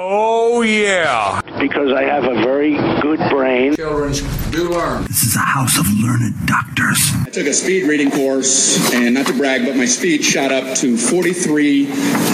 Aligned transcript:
Oh, 0.00 0.62
yeah. 0.62 1.40
Because 1.58 1.92
I 1.92 2.04
have 2.04 2.22
a 2.22 2.34
very 2.34 2.76
good 3.00 3.18
brain. 3.30 3.74
Children 3.74 4.12
do 4.52 4.68
learn. 4.68 5.02
This 5.08 5.24
is 5.24 5.34
a 5.34 5.40
house 5.40 5.76
of 5.76 5.86
learned 6.00 6.34
doctors. 6.46 7.00
I 7.26 7.30
took 7.30 7.48
a 7.48 7.52
speed 7.52 7.88
reading 7.88 8.08
course, 8.12 8.94
and 8.94 9.14
not 9.14 9.26
to 9.26 9.36
brag, 9.36 9.66
but 9.66 9.74
my 9.74 9.86
speed 9.86 10.24
shot 10.24 10.52
up 10.52 10.76
to 10.78 10.96
43 10.96 11.86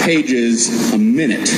pages 0.03 0.93
a 0.93 0.99
minute. 0.99 1.49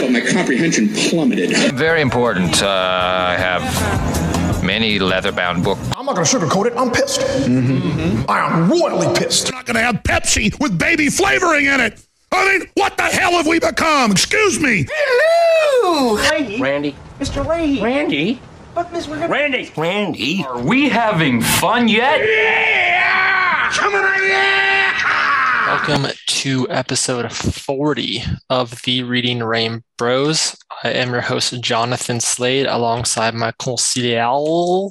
But 0.00 0.10
my 0.10 0.22
comprehension 0.32 0.88
plummeted. 0.94 1.74
Very 1.74 2.00
important. 2.00 2.62
Uh, 2.62 2.66
I 2.66 3.36
have 3.36 4.64
many 4.64 4.98
leather-bound 4.98 5.62
books. 5.62 5.82
I'm 5.94 6.06
not 6.06 6.14
going 6.14 6.26
to 6.26 6.36
sugarcoat 6.38 6.64
it. 6.64 6.72
I'm 6.78 6.90
pissed. 6.90 7.20
Mm-hmm. 7.20 8.24
I 8.30 8.38
am 8.38 8.70
royally 8.70 9.14
pissed. 9.18 9.48
I'm 9.48 9.58
not 9.58 9.66
going 9.66 9.76
to 9.76 9.82
have 9.82 9.96
Pepsi 9.96 10.58
with 10.58 10.78
baby 10.78 11.10
flavoring 11.10 11.66
in 11.66 11.80
it. 11.80 12.07
I 12.32 12.58
mean, 12.58 12.68
what 12.74 12.96
the 12.96 13.04
hell 13.04 13.32
have 13.32 13.46
we 13.46 13.58
become? 13.58 14.10
Excuse 14.12 14.60
me. 14.60 14.86
Hello. 14.90 16.16
Lahey. 16.16 16.60
Randy. 16.60 16.94
Mr. 17.18 17.44
Lahey. 17.44 17.82
Randy. 17.82 18.40
But 18.74 18.92
Miss 18.92 19.08
Randy. 19.08 19.26
Randy. 19.32 19.72
Randy. 19.76 20.44
Are 20.46 20.60
we 20.60 20.88
having 20.88 21.40
fun 21.40 21.88
yet? 21.88 22.20
Yeah! 22.20 23.70
Coming 23.72 24.00
on, 24.00 24.28
yeah! 24.28 25.66
Welcome 25.66 26.12
to 26.26 26.66
episode 26.70 27.32
40 27.32 28.22
of 28.50 28.82
the 28.82 29.02
Reading 29.02 29.40
Rain 29.42 29.82
Bros. 29.96 30.56
I 30.84 30.90
am 30.90 31.10
your 31.10 31.22
host, 31.22 31.60
Jonathan 31.60 32.20
Slade, 32.20 32.66
alongside 32.66 33.34
my 33.34 33.52
consigliere, 33.52 34.90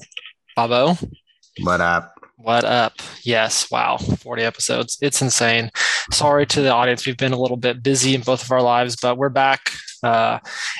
Babo. 0.55 0.97
What 1.61 1.81
up? 1.81 2.16
What 2.39 2.65
up? 2.65 2.93
Yes, 3.23 3.71
wow, 3.71 3.97
40 3.97 4.43
episodes. 4.43 4.99
It's 5.01 5.23
insane. 5.23 5.71
Sorry 6.11 6.45
to 6.45 6.61
the 6.61 6.71
audience. 6.71 7.03
We've 7.03 7.17
been 7.17 7.33
a 7.33 7.39
little 7.39 7.57
bit 7.57 7.81
busy 7.81 8.13
in 8.13 8.21
both 8.21 8.43
of 8.43 8.51
our 8.51 8.61
lives, 8.61 8.95
but 8.95 9.17
we're 9.17 9.29
back. 9.29 9.71
Uh, 10.03 10.37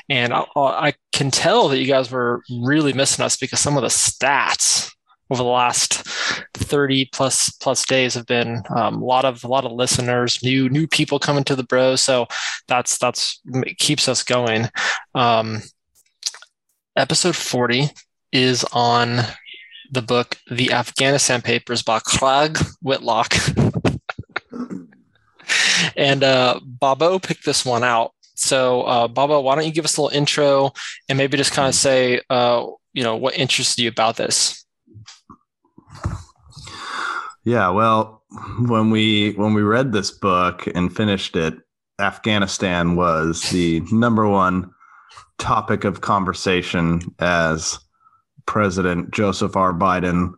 and 0.08 0.34
I, 0.34 0.46
I 0.56 0.94
can 1.14 1.32
tell 1.32 1.68
that 1.70 1.80
you 1.80 1.88
guys 1.88 2.12
were 2.12 2.44
really 2.62 2.94
missing 2.94 3.26
us 3.26 3.38
because 3.38 3.60
some 3.60 3.76
of 3.76 3.82
the 3.82 3.88
stats 3.88 4.94
over 5.32 5.42
the 5.42 5.50
last 5.50 6.04
30 6.54 7.10
plus 7.12 7.50
plus 7.50 7.84
days 7.88 8.14
have 8.14 8.28
been 8.28 8.62
um, 8.76 9.02
a 9.02 9.06
lot 9.06 9.26
of 9.26 9.44
a 9.44 9.48
lot 9.48 9.66
of 9.66 9.72
listeners 9.72 10.42
new 10.42 10.70
new 10.70 10.88
people 10.88 11.20
coming 11.20 11.44
to 11.44 11.56
the 11.56 11.64
bro 11.64 11.98
so 11.98 12.26
that's 12.70 12.98
that's 12.98 13.42
keeps 13.78 14.08
us 14.08 14.24
going 14.24 14.70
um, 15.16 15.62
episode 16.96 17.36
40 17.36 17.90
is 18.32 18.64
on 18.72 19.20
the 19.92 20.02
book 20.02 20.38
The 20.50 20.72
Afghanistan 20.72 21.42
Papers 21.42 21.82
by 21.82 22.00
Craig 22.00 22.58
Whitlock. 22.82 23.34
and 25.96 26.24
uh, 26.24 26.60
Babo 26.64 27.20
picked 27.20 27.46
this 27.46 27.66
one 27.66 27.84
out. 27.84 28.12
So, 28.36 28.84
uh, 28.84 29.08
Babo, 29.08 29.42
why 29.42 29.56
don't 29.56 29.66
you 29.66 29.72
give 29.72 29.86
us 29.86 29.98
a 29.98 30.02
little 30.02 30.18
intro 30.18 30.74
and 31.10 31.18
maybe 31.18 31.38
just 31.38 31.54
kind 31.54 31.68
of 31.68 31.76
say, 31.76 32.22
uh, 32.30 32.66
you 32.94 33.04
know, 33.04 33.16
what 33.16 33.38
interests 33.38 33.78
you 33.80 33.90
about 33.90 34.18
this? 34.18 34.66
Yeah, 37.44 37.70
well, 37.70 38.24
when 38.60 38.90
we 38.90 39.32
when 39.34 39.54
we 39.54 39.62
read 39.62 39.94
this 39.94 40.12
book 40.12 40.68
and 40.76 40.94
finished 40.94 41.36
it, 41.36 41.56
Afghanistan 42.00 42.96
was 42.96 43.50
the 43.52 43.82
number 43.92 44.28
one 44.28 44.72
topic 45.38 45.84
of 45.84 46.02
conversation 46.02 47.02
as 47.20 47.80
President 48.48 49.12
Joseph 49.12 49.56
R. 49.56 49.74
Biden 49.74 50.34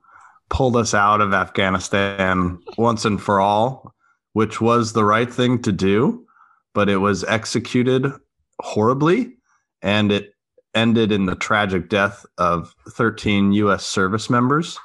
pulled 0.50 0.76
us 0.76 0.94
out 0.94 1.22
of 1.22 1.34
Afghanistan 1.34 2.60
once 2.78 3.06
and 3.06 3.22
for 3.22 3.40
all, 3.40 3.94
which 4.34 4.60
was 4.60 4.92
the 4.92 5.06
right 5.06 5.32
thing 5.32 5.62
to 5.62 5.72
do, 5.72 6.26
but 6.74 6.90
it 6.90 6.98
was 6.98 7.24
executed 7.24 8.12
horribly 8.60 9.38
and 9.82 10.12
it 10.12 10.34
ended 10.76 11.12
in 11.12 11.26
the 11.26 11.36
tragic 11.36 11.90
death 11.90 12.26
of 12.38 12.76
13 12.90 13.54
U.S. 13.54 13.86
service 13.86 14.30
members 14.30 14.78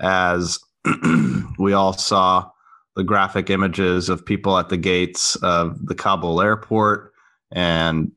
as 0.00 0.58
we 1.58 1.72
all 1.72 1.92
saw 1.92 2.48
the 2.96 3.04
graphic 3.04 3.50
images 3.50 4.08
of 4.08 4.24
people 4.24 4.58
at 4.58 4.68
the 4.68 4.76
gates 4.76 5.36
of 5.36 5.86
the 5.86 5.94
Kabul 5.94 6.40
airport 6.40 7.12
and 7.52 8.10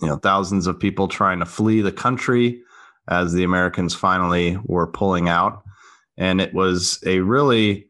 you 0.00 0.08
know 0.08 0.16
thousands 0.16 0.66
of 0.66 0.78
people 0.78 1.08
trying 1.08 1.38
to 1.40 1.46
flee 1.46 1.80
the 1.80 1.92
country 1.92 2.62
as 3.08 3.32
the 3.32 3.44
Americans 3.44 3.94
finally 3.94 4.58
were 4.64 4.86
pulling 4.86 5.28
out. 5.28 5.62
And 6.16 6.40
it 6.40 6.54
was 6.54 7.02
a 7.06 7.20
really 7.20 7.88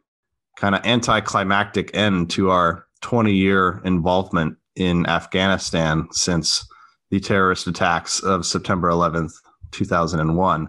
kind 0.56 0.74
of 0.74 0.84
anticlimactic 0.84 1.94
end 1.94 2.30
to 2.30 2.50
our 2.50 2.86
20 3.02 3.32
year 3.32 3.82
involvement 3.84 4.56
in 4.76 5.06
Afghanistan 5.06 6.08
since 6.10 6.66
the 7.10 7.20
terrorist 7.20 7.66
attacks 7.66 8.20
of 8.20 8.46
September 8.46 8.88
11th, 8.88 9.34
2001. 9.72 10.68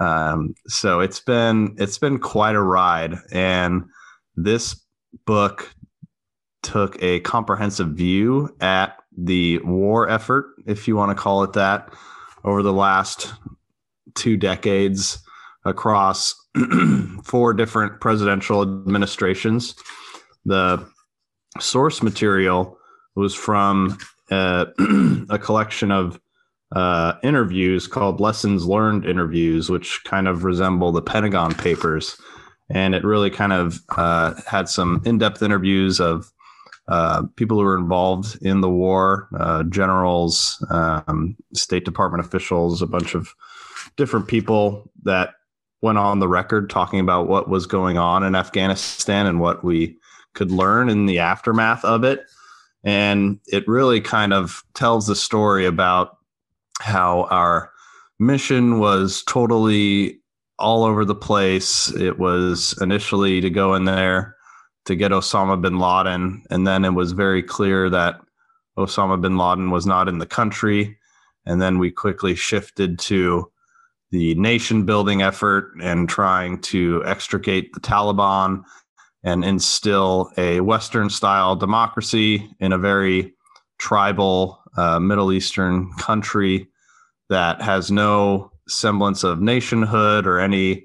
Um, 0.00 0.54
so 0.66 1.00
it's 1.00 1.20
been 1.20 1.74
it's 1.78 1.98
been 1.98 2.18
quite 2.18 2.54
a 2.54 2.62
ride, 2.62 3.16
and 3.32 3.84
this 4.36 4.80
book 5.26 5.74
took 6.62 7.02
a 7.02 7.20
comprehensive 7.20 7.88
view 7.88 8.54
at 8.60 8.96
the 9.16 9.58
war 9.58 10.08
effort, 10.08 10.54
if 10.66 10.86
you 10.86 10.96
want 10.96 11.10
to 11.10 11.20
call 11.20 11.42
it 11.42 11.52
that, 11.54 11.92
over 12.44 12.62
the 12.62 12.72
last 12.72 13.32
two 14.18 14.36
decades 14.36 15.18
across 15.64 16.34
four 17.24 17.54
different 17.54 18.00
presidential 18.00 18.62
administrations. 18.62 19.74
The 20.44 20.86
source 21.60 22.02
material 22.02 22.78
was 23.14 23.34
from 23.34 23.98
uh, 24.30 24.66
a 25.30 25.38
collection 25.38 25.90
of 25.90 26.20
uh, 26.72 27.14
interviews 27.22 27.86
called 27.86 28.20
Lessons 28.20 28.66
Learned 28.66 29.06
Interviews, 29.06 29.70
which 29.70 30.00
kind 30.04 30.28
of 30.28 30.44
resemble 30.44 30.92
the 30.92 31.02
Pentagon 31.02 31.54
Papers. 31.54 32.20
And 32.70 32.94
it 32.94 33.04
really 33.04 33.30
kind 33.30 33.52
of 33.52 33.80
uh, 33.96 34.34
had 34.46 34.68
some 34.68 35.02
in 35.06 35.18
depth 35.18 35.42
interviews 35.42 36.00
of 36.00 36.30
uh, 36.88 37.22
people 37.36 37.58
who 37.58 37.64
were 37.64 37.78
involved 37.78 38.38
in 38.42 38.60
the 38.60 38.68
war, 38.68 39.28
uh, 39.38 39.62
generals, 39.64 40.64
um, 40.70 41.36
State 41.54 41.84
Department 41.84 42.24
officials, 42.24 42.82
a 42.82 42.86
bunch 42.86 43.14
of 43.14 43.34
different 43.98 44.28
people 44.28 44.90
that 45.02 45.34
went 45.82 45.98
on 45.98 46.20
the 46.20 46.28
record 46.28 46.70
talking 46.70 47.00
about 47.00 47.28
what 47.28 47.48
was 47.48 47.66
going 47.66 47.98
on 47.98 48.24
in 48.24 48.34
Afghanistan 48.34 49.26
and 49.26 49.40
what 49.40 49.62
we 49.62 49.96
could 50.34 50.50
learn 50.50 50.88
in 50.88 51.06
the 51.06 51.18
aftermath 51.18 51.84
of 51.84 52.04
it. 52.04 52.24
And 52.84 53.40
it 53.46 53.66
really 53.68 54.00
kind 54.00 54.32
of 54.32 54.62
tells 54.74 55.06
the 55.06 55.16
story 55.16 55.66
about 55.66 56.16
how 56.80 57.24
our 57.24 57.70
mission 58.18 58.78
was 58.78 59.22
totally 59.24 60.20
all 60.58 60.84
over 60.84 61.04
the 61.04 61.14
place. 61.14 61.92
It 61.94 62.18
was 62.18 62.76
initially 62.80 63.40
to 63.40 63.50
go 63.50 63.74
in 63.74 63.84
there 63.84 64.36
to 64.86 64.96
get 64.96 65.12
Osama 65.12 65.60
bin 65.60 65.78
Laden. 65.78 66.42
And 66.50 66.66
then 66.66 66.84
it 66.84 66.94
was 66.94 67.12
very 67.12 67.42
clear 67.42 67.90
that 67.90 68.20
Osama 68.78 69.20
bin 69.20 69.36
Laden 69.36 69.70
was 69.70 69.86
not 69.86 70.08
in 70.08 70.18
the 70.18 70.26
country. 70.26 70.98
And 71.46 71.60
then 71.60 71.78
we 71.78 71.90
quickly 71.90 72.34
shifted 72.34 72.98
to 73.00 73.50
the 74.10 74.34
nation 74.36 74.84
building 74.84 75.22
effort 75.22 75.72
and 75.82 76.08
trying 76.08 76.60
to 76.62 77.02
extricate 77.04 77.72
the 77.72 77.80
Taliban 77.80 78.62
and 79.22 79.44
instill 79.44 80.30
a 80.36 80.60
Western 80.60 81.10
style 81.10 81.56
democracy 81.56 82.48
in 82.60 82.72
a 82.72 82.78
very 82.78 83.34
tribal 83.78 84.60
uh, 84.76 84.98
Middle 84.98 85.32
Eastern 85.32 85.92
country 85.94 86.68
that 87.28 87.60
has 87.60 87.90
no 87.90 88.50
semblance 88.68 89.24
of 89.24 89.40
nationhood 89.40 90.26
or 90.26 90.38
any 90.38 90.84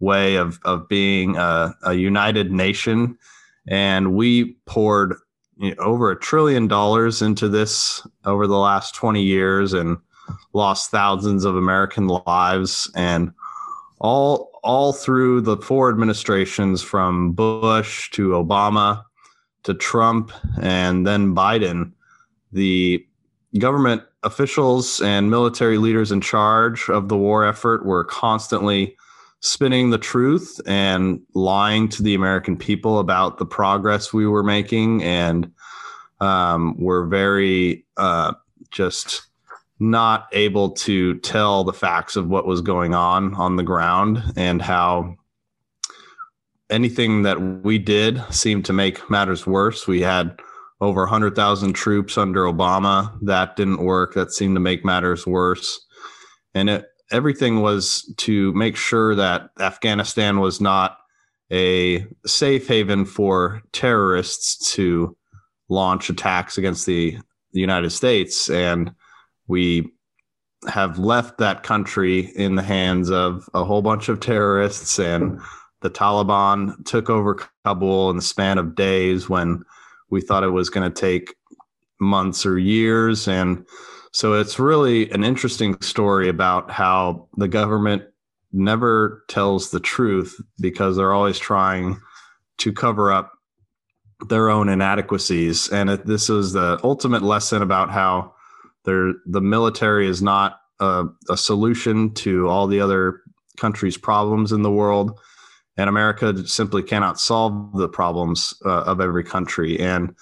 way 0.00 0.36
of, 0.36 0.58
of 0.64 0.88
being 0.88 1.36
a, 1.36 1.74
a 1.84 1.94
united 1.94 2.50
nation. 2.50 3.16
And 3.68 4.14
we 4.14 4.56
poured 4.66 5.16
you 5.58 5.74
know, 5.74 5.82
over 5.82 6.10
a 6.10 6.18
trillion 6.18 6.66
dollars 6.66 7.22
into 7.22 7.48
this 7.48 8.06
over 8.24 8.46
the 8.46 8.56
last 8.56 8.94
20 8.94 9.22
years 9.22 9.72
and 9.72 9.98
lost 10.52 10.90
thousands 10.90 11.44
of 11.44 11.56
American 11.56 12.08
lives, 12.08 12.90
and 12.94 13.32
all 14.00 14.50
all 14.62 14.92
through 14.92 15.40
the 15.40 15.56
four 15.56 15.90
administrations 15.90 16.82
from 16.82 17.32
Bush 17.32 18.10
to 18.12 18.30
Obama 18.30 19.02
to 19.64 19.74
Trump 19.74 20.32
and 20.60 21.06
then 21.06 21.34
Biden, 21.34 21.92
the 22.52 23.04
government 23.58 24.02
officials 24.22 25.00
and 25.00 25.30
military 25.30 25.78
leaders 25.78 26.12
in 26.12 26.20
charge 26.20 26.88
of 26.88 27.08
the 27.08 27.16
war 27.16 27.44
effort 27.44 27.84
were 27.84 28.04
constantly 28.04 28.96
spinning 29.40 29.90
the 29.90 29.98
truth 29.98 30.60
and 30.66 31.20
lying 31.34 31.88
to 31.88 32.02
the 32.02 32.14
American 32.14 32.56
people 32.56 33.00
about 33.00 33.38
the 33.38 33.46
progress 33.46 34.12
we 34.12 34.26
were 34.26 34.44
making, 34.44 35.02
and 35.02 35.50
um, 36.20 36.76
were 36.78 37.06
very 37.06 37.84
uh, 37.96 38.32
just 38.70 39.22
not 39.82 40.28
able 40.32 40.70
to 40.70 41.18
tell 41.18 41.64
the 41.64 41.72
facts 41.72 42.14
of 42.14 42.28
what 42.28 42.46
was 42.46 42.60
going 42.60 42.94
on 42.94 43.34
on 43.34 43.56
the 43.56 43.64
ground 43.64 44.22
and 44.36 44.62
how 44.62 45.16
anything 46.70 47.22
that 47.22 47.40
we 47.64 47.78
did 47.78 48.22
seemed 48.30 48.64
to 48.64 48.72
make 48.72 49.10
matters 49.10 49.44
worse. 49.44 49.88
We 49.88 50.00
had 50.00 50.38
over 50.80 51.02
100,000 51.02 51.72
troops 51.72 52.16
under 52.16 52.44
Obama. 52.44 53.12
That 53.22 53.56
didn't 53.56 53.84
work. 53.84 54.14
That 54.14 54.30
seemed 54.30 54.54
to 54.54 54.60
make 54.60 54.84
matters 54.84 55.26
worse. 55.26 55.84
And 56.54 56.70
it, 56.70 56.86
everything 57.10 57.60
was 57.60 58.12
to 58.18 58.52
make 58.54 58.76
sure 58.76 59.16
that 59.16 59.50
Afghanistan 59.58 60.38
was 60.38 60.60
not 60.60 60.96
a 61.50 62.06
safe 62.24 62.68
haven 62.68 63.04
for 63.04 63.62
terrorists 63.72 64.72
to 64.74 65.16
launch 65.68 66.08
attacks 66.08 66.56
against 66.56 66.86
the, 66.86 67.18
the 67.52 67.60
United 67.60 67.90
States. 67.90 68.48
And 68.48 68.92
we 69.52 69.92
have 70.66 70.98
left 70.98 71.36
that 71.36 71.62
country 71.62 72.32
in 72.36 72.54
the 72.54 72.62
hands 72.62 73.10
of 73.10 73.50
a 73.52 73.62
whole 73.62 73.82
bunch 73.82 74.08
of 74.08 74.18
terrorists 74.18 74.98
and 74.98 75.38
the 75.82 75.90
Taliban 75.90 76.82
took 76.86 77.10
over 77.10 77.38
Kabul 77.64 78.08
in 78.08 78.16
the 78.16 78.22
span 78.22 78.56
of 78.56 78.74
days 78.74 79.28
when 79.28 79.62
we 80.08 80.22
thought 80.22 80.42
it 80.42 80.48
was 80.48 80.70
going 80.70 80.90
to 80.90 81.00
take 81.00 81.34
months 82.00 82.46
or 82.46 82.58
years. 82.58 83.28
And 83.28 83.66
so 84.12 84.32
it's 84.32 84.58
really 84.58 85.10
an 85.10 85.22
interesting 85.22 85.78
story 85.82 86.30
about 86.30 86.70
how 86.70 87.28
the 87.36 87.48
government 87.48 88.04
never 88.52 89.22
tells 89.28 89.70
the 89.70 89.80
truth 89.80 90.40
because 90.60 90.96
they're 90.96 91.12
always 91.12 91.38
trying 91.38 92.00
to 92.58 92.72
cover 92.72 93.12
up 93.12 93.32
their 94.28 94.48
own 94.48 94.70
inadequacies. 94.70 95.68
And 95.68 95.90
it, 95.90 96.06
this 96.06 96.30
is 96.30 96.52
the 96.52 96.80
ultimate 96.82 97.22
lesson 97.22 97.60
about 97.60 97.90
how 97.90 98.31
there, 98.84 99.14
the 99.26 99.40
military 99.40 100.06
is 100.08 100.22
not 100.22 100.60
a, 100.80 101.04
a 101.30 101.36
solution 101.36 102.12
to 102.14 102.48
all 102.48 102.66
the 102.66 102.80
other 102.80 103.20
countries' 103.56 103.96
problems 103.96 104.52
in 104.52 104.62
the 104.62 104.70
world, 104.70 105.18
and 105.76 105.88
America 105.88 106.46
simply 106.46 106.82
cannot 106.82 107.20
solve 107.20 107.72
the 107.74 107.88
problems 107.88 108.54
uh, 108.64 108.82
of 108.82 109.00
every 109.00 109.24
country. 109.24 109.78
And 109.78 110.14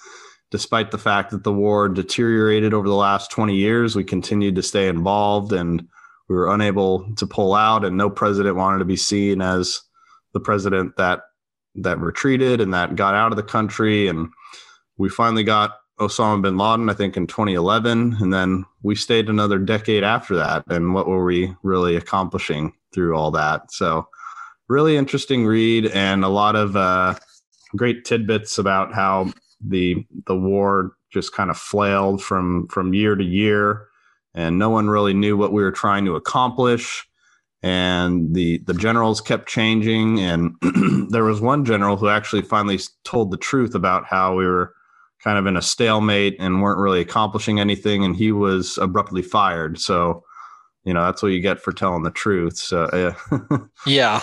despite 0.49 0.91
the 0.91 0.97
fact 0.97 1.31
that 1.31 1.43
the 1.43 1.53
war 1.53 1.89
deteriorated 1.89 2.73
over 2.73 2.87
the 2.87 2.95
last 2.95 3.31
20 3.31 3.55
years, 3.55 3.95
we 3.95 4.03
continued 4.03 4.55
to 4.55 4.63
stay 4.63 4.87
involved 4.87 5.53
and 5.53 5.87
we 6.29 6.35
were 6.35 6.53
unable 6.53 7.13
to 7.15 7.27
pull 7.27 7.53
out, 7.53 7.83
and 7.83 7.97
no 7.97 8.09
president 8.09 8.55
wanted 8.55 8.79
to 8.79 8.85
be 8.85 8.95
seen 8.95 9.41
as 9.41 9.81
the 10.33 10.39
president 10.39 10.95
that 10.97 11.21
that 11.75 11.99
retreated 11.99 12.61
and 12.61 12.73
that 12.73 12.95
got 12.95 13.15
out 13.15 13.31
of 13.31 13.35
the 13.37 13.43
country. 13.43 14.07
And 14.07 14.29
we 14.97 15.09
finally 15.09 15.43
got 15.43 15.77
Osama 16.01 16.41
bin 16.41 16.57
Laden, 16.57 16.89
I 16.89 16.93
think, 16.93 17.15
in 17.15 17.27
2011. 17.27 18.17
And 18.19 18.33
then 18.33 18.65
we 18.81 18.95
stayed 18.95 19.29
another 19.29 19.59
decade 19.59 20.03
after 20.03 20.35
that. 20.35 20.63
And 20.67 20.93
what 20.93 21.07
were 21.07 21.23
we 21.23 21.55
really 21.61 21.95
accomplishing 21.95 22.73
through 22.91 23.15
all 23.15 23.29
that? 23.31 23.71
So, 23.71 24.07
really 24.67 24.97
interesting 24.97 25.45
read 25.45 25.85
and 25.87 26.23
a 26.23 26.29
lot 26.29 26.55
of 26.55 26.75
uh, 26.75 27.15
great 27.75 28.03
tidbits 28.03 28.57
about 28.57 28.93
how 28.93 29.31
the 29.65 30.05
the 30.25 30.35
war 30.35 30.93
just 31.11 31.33
kind 31.33 31.51
of 31.51 31.57
flailed 31.57 32.23
from 32.23 32.67
from 32.67 32.93
year 32.93 33.15
to 33.15 33.23
year, 33.23 33.87
and 34.33 34.57
no 34.57 34.69
one 34.71 34.89
really 34.89 35.13
knew 35.13 35.37
what 35.37 35.53
we 35.53 35.61
were 35.61 35.71
trying 35.71 36.05
to 36.05 36.15
accomplish. 36.15 37.07
And 37.61 38.33
the 38.33 38.57
the 38.65 38.73
generals 38.73 39.21
kept 39.21 39.47
changing, 39.47 40.19
and 40.19 40.55
there 41.11 41.23
was 41.23 41.41
one 41.41 41.63
general 41.63 41.95
who 41.95 42.09
actually 42.09 42.41
finally 42.41 42.79
told 43.03 43.29
the 43.29 43.37
truth 43.37 43.75
about 43.75 44.05
how 44.05 44.35
we 44.35 44.47
were 44.47 44.73
kind 45.23 45.37
of 45.37 45.45
in 45.45 45.57
a 45.57 45.61
stalemate 45.61 46.35
and 46.39 46.61
weren't 46.61 46.79
really 46.79 47.01
accomplishing 47.01 47.59
anything 47.59 48.03
and 48.03 48.15
he 48.15 48.31
was 48.31 48.77
abruptly 48.77 49.21
fired. 49.21 49.79
So 49.79 50.23
you 50.83 50.93
know 50.93 51.03
that's 51.03 51.21
what 51.21 51.31
you 51.31 51.39
get 51.41 51.61
for 51.61 51.71
telling 51.71 52.03
the 52.03 52.11
truth. 52.11 52.57
So 52.57 52.89
yeah. 53.41 53.57
Yeah. 53.85 54.21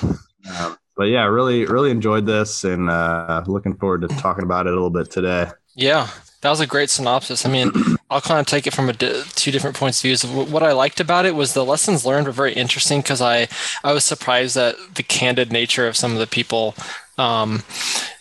Um, 0.60 0.76
but 0.96 1.04
yeah 1.04 1.24
really 1.24 1.64
really 1.66 1.90
enjoyed 1.90 2.26
this 2.26 2.64
and 2.64 2.90
uh 2.90 3.42
looking 3.46 3.76
forward 3.76 4.02
to 4.02 4.08
talking 4.08 4.44
about 4.44 4.66
it 4.66 4.72
a 4.72 4.74
little 4.74 4.90
bit 4.90 5.10
today. 5.10 5.50
Yeah 5.74 6.08
that 6.40 6.50
was 6.50 6.60
a 6.60 6.66
great 6.66 6.90
synopsis. 6.90 7.46
I 7.46 7.50
mean 7.50 7.70
i'll 8.10 8.20
kind 8.20 8.40
of 8.40 8.46
take 8.46 8.66
it 8.66 8.74
from 8.74 8.88
a 8.88 8.92
di- 8.92 9.22
two 9.34 9.50
different 9.50 9.76
points 9.76 9.98
of 9.98 10.02
views. 10.02 10.24
What 10.24 10.62
i 10.62 10.72
liked 10.72 10.98
about 10.98 11.26
it 11.26 11.34
was 11.34 11.54
the 11.54 11.64
lessons 11.64 12.04
learned 12.04 12.26
were 12.26 12.32
very 12.32 12.54
interesting 12.54 13.00
because 13.00 13.20
i 13.20 13.46
i 13.84 13.92
was 13.92 14.04
surprised 14.04 14.56
at 14.56 14.76
the 14.94 15.02
candid 15.02 15.52
nature 15.52 15.86
of 15.86 15.96
some 15.96 16.12
of 16.12 16.18
the 16.18 16.26
people 16.26 16.74
um 17.18 17.62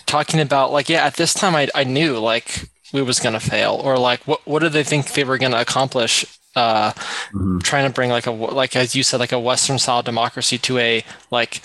talking 0.07 0.39
about 0.39 0.71
like 0.71 0.89
yeah 0.89 1.05
at 1.05 1.15
this 1.15 1.33
time 1.33 1.55
i, 1.55 1.67
I 1.75 1.83
knew 1.83 2.17
like 2.17 2.67
we 2.93 3.01
was 3.01 3.19
going 3.19 3.33
to 3.33 3.39
fail 3.39 3.79
or 3.83 3.97
like 3.97 4.25
what 4.27 4.45
what 4.47 4.59
did 4.59 4.71
they 4.71 4.83
think 4.83 5.13
they 5.13 5.23
were 5.23 5.37
going 5.37 5.51
to 5.51 5.61
accomplish 5.61 6.25
uh 6.55 6.91
mm-hmm. 6.91 7.59
trying 7.59 7.87
to 7.87 7.93
bring 7.93 8.09
like 8.09 8.25
a 8.25 8.31
like 8.31 8.75
as 8.75 8.95
you 8.95 9.03
said 9.03 9.19
like 9.19 9.31
a 9.31 9.39
western 9.39 9.77
style 9.77 10.01
democracy 10.01 10.57
to 10.57 10.77
a 10.79 11.03
like 11.29 11.61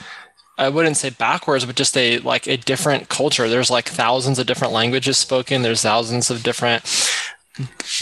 I 0.59 0.69
wouldn't 0.69 0.99
say 0.99 1.11
backwards, 1.11 1.65
but 1.65 1.77
just 1.77 1.97
a 1.97 2.19
like 2.19 2.47
a 2.47 2.57
different 2.59 3.09
culture. 3.09 3.49
There's 3.49 3.71
like 3.71 3.89
thousands 3.89 4.39
of 4.39 4.47
different 4.47 4.73
languages 4.73 5.17
spoken. 5.17 5.63
There's 5.63 5.83
thousands 5.83 6.31
of 6.31 6.43
different 6.43 6.85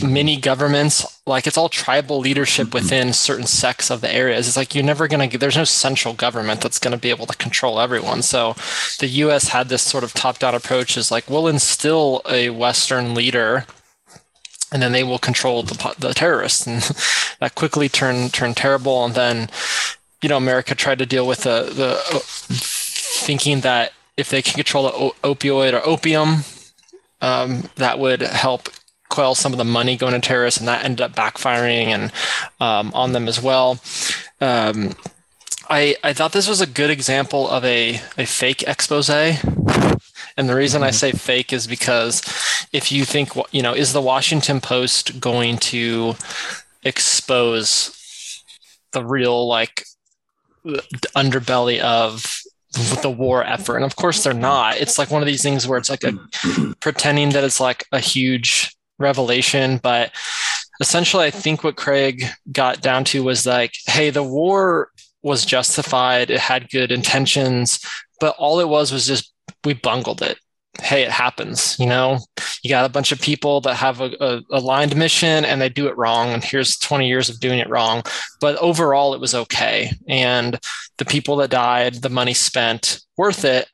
mini 0.03 0.37
governments 0.37 1.21
like 1.27 1.47
it's 1.47 1.59
all 1.59 1.69
tribal 1.69 2.19
leadership 2.19 2.69
mm-hmm. 2.69 2.75
within 2.75 3.13
certain 3.13 3.47
sects 3.47 3.91
of 3.91 4.01
the 4.01 4.13
areas. 4.13 4.47
It's 4.47 4.57
like 4.57 4.75
you're 4.75 4.85
never 4.85 5.09
going 5.09 5.29
to 5.29 5.39
there's 5.39 5.57
no 5.57 5.65
central 5.65 6.15
government 6.15 6.61
that's 6.61 6.79
going 6.79 6.93
to 6.93 7.01
be 7.01 7.11
able 7.11 7.27
to 7.27 7.37
control 7.37 7.81
everyone. 7.81 8.23
So 8.23 8.55
the 9.01 9.09
us 9.09 9.49
had 9.49 9.69
this 9.69 9.83
sort 9.83 10.05
of 10.05 10.13
top 10.13 10.39
down 10.39 10.55
approach 10.55 10.97
is 10.97 11.11
like 11.11 11.29
we'll 11.29 11.49
instill 11.49 12.23
a 12.29 12.51
western 12.51 13.15
leader 13.15 13.67
and 14.73 14.81
then 14.81 14.93
they 14.93 15.03
will 15.03 15.19
control 15.19 15.65
the, 15.65 15.95
the 15.99 16.15
terrorists. 16.15 16.67
And 16.67 16.83
that 17.41 17.55
quickly 17.55 17.89
turned 17.89 18.33
turned 18.33 18.57
terrible. 18.57 19.05
And 19.05 19.15
then 19.15 19.51
you 20.23 20.29
know 20.29 20.37
america 20.37 20.75
tried 20.75 20.99
to 20.99 21.07
deal 21.07 21.27
with 21.27 21.43
the 21.43 21.71
the 21.73 22.21
thinking 23.25 23.61
that 23.61 23.93
if 24.17 24.29
they 24.29 24.43
can 24.43 24.55
control 24.55 24.85
the 24.85 25.29
opioid 25.29 25.73
or 25.73 25.87
opium 25.87 26.45
um, 27.23 27.65
that 27.77 27.99
would 27.99 28.23
help 28.23 28.69
quell 29.11 29.35
some 29.35 29.53
of 29.53 29.59
the 29.59 29.65
money 29.65 29.97
going 29.97 30.15
to 30.15 30.21
terrorists, 30.21 30.59
and 30.59 30.69
that 30.69 30.85
ended 30.85 31.03
up 31.03 31.13
backfiring 31.13 31.89
and 31.89 32.13
um, 32.61 32.91
on 32.95 33.13
them 33.13 33.29
as 33.29 33.43
well. 33.43 33.79
Um, 34.41 34.95
I, 35.69 35.97
I 36.03 36.13
thought 36.13 36.33
this 36.33 36.49
was 36.49 36.61
a 36.61 36.67
good 36.67 36.91
example 36.91 37.49
of 37.49 37.65
a, 37.65 38.01
a 38.19 38.27
fake 38.27 38.65
expose. 38.67 39.09
And 39.09 40.49
the 40.49 40.57
reason 40.57 40.83
I 40.83 40.89
mm-hmm. 40.89 40.95
say 40.95 41.13
fake 41.13 41.53
is 41.53 41.67
because 41.67 42.23
if 42.73 42.91
you 42.91 43.05
think, 43.05 43.31
you 43.53 43.63
know, 43.63 43.75
is 43.75 43.93
the 43.93 44.01
Washington 44.01 44.61
Post 44.61 45.21
going 45.21 45.59
to 45.59 46.15
expose 46.83 48.43
the 48.93 49.05
real, 49.05 49.47
like, 49.47 49.85
underbelly 51.15 51.79
of 51.79 52.43
the 53.03 53.11
war 53.11 53.45
effort? 53.45 53.77
And 53.77 53.85
of 53.85 53.95
course 53.95 54.25
they're 54.25 54.35
not. 54.35 54.79
It's 54.79 54.99
like 54.99 55.11
one 55.11 55.23
of 55.23 55.27
these 55.27 55.43
things 55.43 55.69
where 55.69 55.79
it's 55.79 55.91
like 55.91 56.05
a 56.05 56.13
pretending 56.81 57.31
that 57.31 57.45
it's 57.45 57.61
like 57.61 57.85
a 57.93 58.01
huge 58.01 58.75
revelation, 59.01 59.81
but 59.83 60.13
essentially, 60.81 61.27
I 61.27 61.31
think 61.31 61.65
what 61.65 61.77
Craig 61.77 62.25
got 62.53 62.81
down 62.81 63.05
to 63.05 63.25
was 63.25 63.47
like, 63.47 63.75
hey, 63.87 64.11
the 64.11 64.23
war 64.23 64.91
was 65.23 65.45
justified, 65.45 66.31
it 66.31 66.41
had 66.41 66.71
good 66.71 66.93
intentions, 66.93 67.81
but 68.21 68.35
all 68.39 68.61
it 68.61 68.69
was 68.69 68.93
was 68.93 69.07
just 69.07 69.33
we 69.65 69.75
bungled 69.75 70.23
it. 70.23 70.39
Hey, 70.81 71.03
it 71.03 71.11
happens. 71.11 71.79
You 71.79 71.87
know, 71.87 72.21
you 72.63 72.71
got 72.71 72.87
a 72.87 72.93
bunch 72.93 73.13
of 73.13 73.21
people 73.21 73.61
that 73.63 73.75
have 73.75 74.01
a, 74.01 74.13
a 74.21 74.41
aligned 74.51 74.97
mission 74.97 75.45
and 75.45 75.61
they 75.61 75.69
do 75.69 75.89
it 75.89 75.97
wrong. 75.99 76.31
And 76.31 76.43
here's 76.43 76.79
20 76.79 77.07
years 77.07 77.29
of 77.29 77.41
doing 77.41 77.59
it 77.59 77.69
wrong. 77.69 78.03
But 78.41 78.57
overall, 78.57 79.13
it 79.13 79.21
was 79.21 79.35
okay. 79.35 79.91
And 80.09 80.59
the 80.97 81.05
people 81.05 81.37
that 81.37 81.51
died, 81.51 81.97
the 81.97 82.09
money 82.09 82.33
spent, 82.33 83.01
worth 83.19 83.45
it 83.45 83.69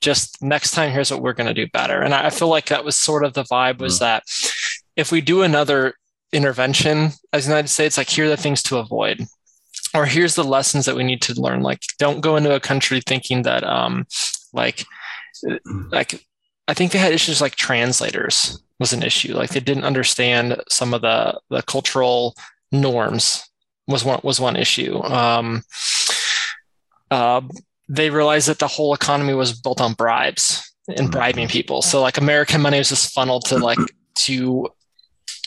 just 0.00 0.42
next 0.42 0.72
time 0.72 0.90
here's 0.90 1.10
what 1.10 1.22
we're 1.22 1.34
going 1.34 1.46
to 1.46 1.54
do 1.54 1.70
better 1.72 2.00
and 2.00 2.14
i 2.14 2.30
feel 2.30 2.48
like 2.48 2.66
that 2.66 2.84
was 2.84 2.96
sort 2.96 3.24
of 3.24 3.34
the 3.34 3.44
vibe 3.44 3.78
was 3.78 3.96
mm. 3.96 4.00
that 4.00 4.22
if 4.96 5.12
we 5.12 5.20
do 5.20 5.42
another 5.42 5.94
intervention 6.32 7.10
as 7.32 7.44
the 7.44 7.50
United 7.50 7.68
States, 7.68 7.96
like 7.96 8.08
here 8.08 8.26
are 8.26 8.28
the 8.28 8.36
things 8.36 8.62
to 8.64 8.78
avoid, 8.78 9.24
or 9.94 10.06
here's 10.06 10.34
the 10.34 10.44
lessons 10.44 10.86
that 10.86 10.96
we 10.96 11.04
need 11.04 11.22
to 11.22 11.40
learn. 11.40 11.62
Like, 11.62 11.80
don't 11.98 12.20
go 12.20 12.36
into 12.36 12.54
a 12.54 12.60
country 12.60 13.00
thinking 13.00 13.42
that, 13.42 13.64
um, 13.64 14.06
like, 14.52 14.84
like 15.90 16.24
I 16.68 16.74
think 16.74 16.92
they 16.92 16.98
had 16.98 17.12
issues 17.12 17.40
like 17.40 17.56
translators 17.56 18.62
was 18.78 18.92
an 18.92 19.02
issue. 19.02 19.34
Like 19.34 19.50
they 19.50 19.60
didn't 19.60 19.84
understand 19.84 20.62
some 20.68 20.94
of 20.94 21.02
the 21.02 21.40
the 21.50 21.62
cultural 21.62 22.36
norms 22.72 23.44
was 23.88 24.04
one 24.04 24.20
was 24.22 24.40
one 24.40 24.56
issue. 24.56 25.02
Um, 25.02 25.62
uh, 27.10 27.42
they 27.88 28.10
realized 28.10 28.48
that 28.48 28.60
the 28.60 28.68
whole 28.68 28.94
economy 28.94 29.34
was 29.34 29.60
built 29.60 29.80
on 29.80 29.94
bribes 29.94 30.72
and 30.96 31.10
bribing 31.10 31.48
people. 31.48 31.82
So 31.82 32.00
like 32.00 32.18
American 32.18 32.62
money 32.62 32.78
was 32.78 32.88
just 32.88 33.12
funneled 33.12 33.44
to 33.46 33.58
like 33.58 33.78
to 34.26 34.68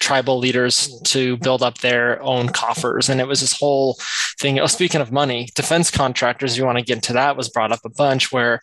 tribal 0.04 0.38
leaders 0.38 1.00
to 1.04 1.38
build 1.38 1.64
up 1.64 1.78
their 1.78 2.22
own 2.22 2.50
coffers. 2.50 3.08
And 3.08 3.22
it 3.22 3.28
was 3.28 3.40
this 3.40 3.58
whole 3.58 3.98
thing. 4.40 4.60
Oh, 4.60 4.68
speaking 4.68 5.00
of 5.00 5.14
money, 5.14 5.48
defense 5.56 5.90
contractors, 5.90 6.58
you 6.58 6.66
want 6.66 6.78
to 6.78 6.84
get 6.84 6.98
into 6.98 7.14
that, 7.14 7.38
was 7.38 7.50
brought 7.50 7.72
up 7.72 7.80
a 7.86 7.90
bunch 7.90 8.32
where 8.32 8.62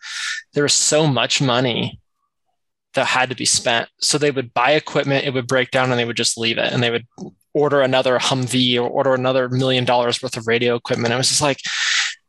there 0.52 0.62
was 0.64 0.74
so 0.74 1.06
much 1.06 1.40
money 1.40 1.98
that 2.92 3.06
had 3.06 3.30
to 3.30 3.34
be 3.34 3.46
spent. 3.46 3.88
So 4.00 4.18
they 4.18 4.30
would 4.30 4.52
buy 4.52 4.72
equipment, 4.72 5.24
it 5.24 5.32
would 5.32 5.46
break 5.46 5.70
down, 5.70 5.90
and 5.90 5.98
they 5.98 6.04
would 6.04 6.16
just 6.16 6.36
leave 6.36 6.58
it. 6.58 6.72
And 6.72 6.82
they 6.82 6.90
would 6.90 7.06
order 7.54 7.80
another 7.80 8.18
Humvee 8.18 8.76
or 8.76 8.88
order 8.88 9.14
another 9.14 9.48
million 9.48 9.86
dollars 9.86 10.22
worth 10.22 10.36
of 10.36 10.46
radio 10.46 10.74
equipment. 10.74 11.14
It 11.14 11.16
was 11.16 11.30
just 11.30 11.42
like, 11.42 11.60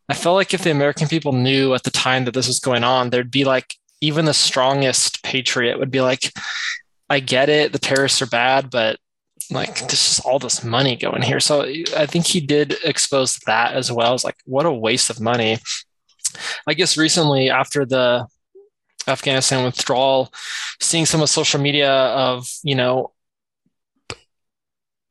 I 0.07 0.13
felt 0.13 0.35
like 0.35 0.53
if 0.53 0.63
the 0.63 0.71
American 0.71 1.09
people 1.09 1.33
knew 1.33 1.73
at 1.73 1.83
the 1.83 1.91
time 1.91 2.25
that 2.25 2.33
this 2.33 2.47
was 2.47 2.59
going 2.59 2.83
on, 2.83 3.09
there'd 3.09 3.31
be 3.31 3.43
like 3.43 3.75
even 3.99 4.25
the 4.25 4.33
strongest 4.33 5.23
patriot 5.23 5.79
would 5.79 5.91
be 5.91 6.01
like, 6.01 6.31
I 7.09 7.19
get 7.19 7.49
it. 7.49 7.73
The 7.73 7.79
terrorists 7.79 8.21
are 8.21 8.27
bad, 8.27 8.69
but 8.69 8.97
like 9.51 9.79
there's 9.79 9.89
just 9.91 10.25
all 10.25 10.39
this 10.39 10.63
money 10.63 10.95
going 10.95 11.21
here. 11.21 11.39
So 11.39 11.63
I 11.95 12.05
think 12.05 12.25
he 12.25 12.39
did 12.39 12.75
expose 12.83 13.37
that 13.45 13.73
as 13.73 13.91
well. 13.91 14.13
It's 14.13 14.23
like 14.23 14.37
what 14.45 14.65
a 14.65 14.71
waste 14.71 15.09
of 15.09 15.19
money. 15.19 15.57
I 16.65 16.73
guess 16.73 16.97
recently 16.97 17.49
after 17.49 17.85
the 17.85 18.27
Afghanistan 19.07 19.65
withdrawal, 19.65 20.33
seeing 20.79 21.05
some 21.05 21.21
of 21.21 21.29
social 21.29 21.59
media 21.59 21.91
of 21.91 22.47
you 22.63 22.75
know 22.75 23.11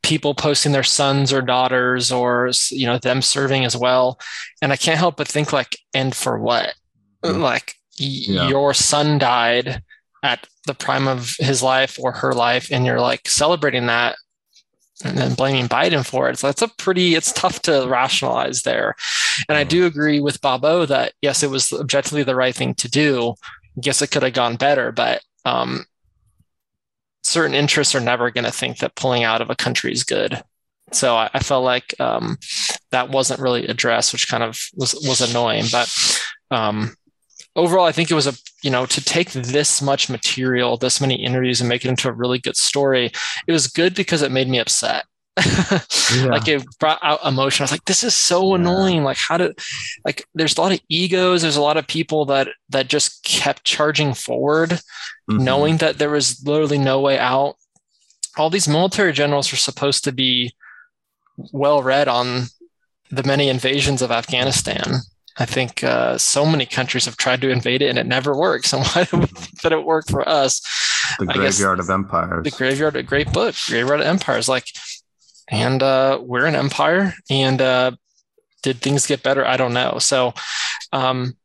people 0.03 0.35
posting 0.35 0.73
their 0.73 0.83
sons 0.83 1.33
or 1.33 1.43
daughters 1.43 2.11
or 2.11 2.51
you 2.71 2.87
know 2.87 2.99
them 2.99 3.23
serving 3.23 3.65
as 3.65 3.77
well 3.77 4.19
and 4.61 4.73
i 4.73 4.77
can't 4.77 4.99
help 4.99 5.17
but 5.17 5.29
think 5.29 5.53
like 5.53 5.77
and 5.95 6.17
for 6.17 6.37
what 6.39 6.75
mm-hmm. 7.23 7.41
like 7.41 7.75
yeah. 7.97 8.49
your 8.49 8.75
son 8.75 9.19
died 9.19 9.83
at 10.25 10.49
the 10.67 10.75
prime 10.75 11.07
of 11.07 11.37
his 11.39 11.63
life 11.63 11.97
or 12.01 12.13
her 12.13 12.33
life 12.33 12.73
and 12.73 12.87
you're 12.87 13.01
like 13.01 13.29
celebrating 13.29 13.87
that 13.87 14.17
and 15.05 15.17
then 15.17 15.35
blaming 15.35 15.69
Biden 15.69 16.05
for 16.05 16.29
it. 16.29 16.39
So 16.39 16.49
that's 16.49 16.63
a 16.63 16.69
pretty, 16.69 17.15
it's 17.15 17.33
tough 17.33 17.61
to 17.63 17.87
rationalize 17.89 18.63
there. 18.63 18.95
And 19.49 19.57
I 19.57 19.65
do 19.65 19.87
agree 19.87 20.21
with 20.21 20.41
Bobo 20.41 20.87
that 20.87 21.13
yes, 21.23 21.43
it 21.43 21.51
was 21.51 21.73
objectively 21.73 22.23
the 22.23 22.37
right 22.37 22.55
thing 22.55 22.75
to 22.75 22.89
do. 22.89 23.35
Yes, 23.83 24.03
it 24.03 24.11
could 24.11 24.23
have 24.23 24.35
gone 24.35 24.57
better, 24.57 24.93
but 24.93 25.23
um, 25.45 25.85
certain 27.23 27.55
interests 27.55 27.95
are 27.95 28.01
never 28.01 28.31
going 28.31 28.45
to 28.45 28.51
think 28.51 28.79
that 28.79 28.97
pulling 28.97 29.25
out 29.25 29.41
of 29.41 29.51
a 29.51 29.57
country 29.57 29.93
is 29.93 30.05
good. 30.05 30.43
So 30.93 31.15
I, 31.15 31.31
I 31.33 31.39
felt 31.39 31.65
like 31.65 31.95
um, 32.01 32.37
that 32.91 33.11
wasn't 33.11 33.41
really 33.41 33.67
addressed, 33.67 34.13
which 34.13 34.29
kind 34.29 34.43
of 34.43 34.61
was 34.75 34.93
was 35.07 35.21
annoying. 35.21 35.65
But 35.71 36.21
um, 36.51 36.97
overall, 37.57 37.87
I 37.87 37.93
think 37.93 38.11
it 38.11 38.15
was 38.15 38.27
a 38.27 38.35
you 38.63 38.71
know 38.71 38.87
to 38.87 39.05
take 39.05 39.31
this 39.33 39.83
much 39.83 40.09
material, 40.09 40.77
this 40.77 41.01
many 41.01 41.17
interviews, 41.17 41.61
and 41.61 41.69
make 41.69 41.85
it 41.85 41.89
into 41.89 42.09
a 42.09 42.13
really 42.13 42.39
good 42.39 42.57
story. 42.57 43.13
It 43.47 43.53
was 43.53 43.67
good 43.67 43.95
because 43.95 44.23
it 44.23 44.33
made 44.33 44.49
me 44.49 44.59
upset. 44.59 45.05
yeah. 45.47 46.27
like 46.27 46.49
it 46.49 46.65
brought 46.79 46.99
out 47.03 47.25
emotion. 47.25 47.63
I 47.63 47.65
was 47.65 47.71
like, 47.71 47.85
this 47.85 48.03
is 48.03 48.15
so 48.15 48.55
annoying. 48.55 49.05
Like, 49.05 49.17
how 49.17 49.37
did 49.39 49.59
like 50.05 50.25
there's 50.35 50.57
a 50.57 50.61
lot 50.61 50.73
of 50.73 50.81
egos, 50.89 51.43
there's 51.43 51.57
a 51.57 51.63
lot 51.63 51.77
of 51.77 51.87
people 51.87 52.25
that 52.27 52.49
that 52.69 52.89
just 52.89 53.23
kept 53.25 53.65
charging 53.65 54.15
forward, 54.15 54.71
mm-hmm. 54.71 55.45
knowing 55.45 55.77
that 55.79 55.99
there 55.99 56.11
was 56.11 56.45
literally 56.45 56.79
no 56.79 57.01
way 57.01 57.19
out. 57.19 57.57
All 58.37 58.51
these 58.51 58.69
military 58.69 59.13
generals 59.13 59.53
are 59.53 59.57
supposed 59.57 60.05
to 60.05 60.13
be 60.13 60.53
well 61.53 61.83
read 61.83 62.09
on 62.09 62.47
the 63.11 63.25
many 63.25 63.49
invasions 63.49 64.03
of 64.03 64.11
Afghanistan. 64.11 65.01
I 65.41 65.47
think 65.47 65.83
uh, 65.83 66.19
so 66.19 66.45
many 66.45 66.67
countries 66.67 67.07
have 67.07 67.17
tried 67.17 67.41
to 67.41 67.51
invade 67.51 67.83
it 67.83 67.89
and 67.89 67.99
it 67.99 68.07
never 68.07 68.37
works. 68.37 68.73
And 68.81 68.87
why 68.87 69.05
do 69.05 69.19
we 69.19 69.27
think 69.27 69.61
that 69.63 69.73
it 69.73 69.85
worked 69.85 70.11
for 70.11 70.29
us? 70.29 70.61
The 71.19 71.27
Graveyard 71.27 71.81
of 71.81 71.91
Empires. 71.91 72.45
The 72.45 72.51
Graveyard, 72.51 72.97
a 72.97 73.03
great 73.03 73.33
book, 73.33 73.55
Graveyard 73.67 74.01
of 74.01 74.07
Empires. 74.07 74.49
Like 74.49 74.67
and 75.51 75.83
uh, 75.83 76.21
we're 76.23 76.47
an 76.47 76.55
empire. 76.55 77.15
And 77.29 77.61
uh, 77.61 77.93
did 78.63 78.81
things 78.81 79.07
get 79.07 79.23
better? 79.23 79.47
I 79.47 79.57
don't 79.57 79.75
know. 79.75 79.99
So 79.99 80.33
um, 80.93 81.37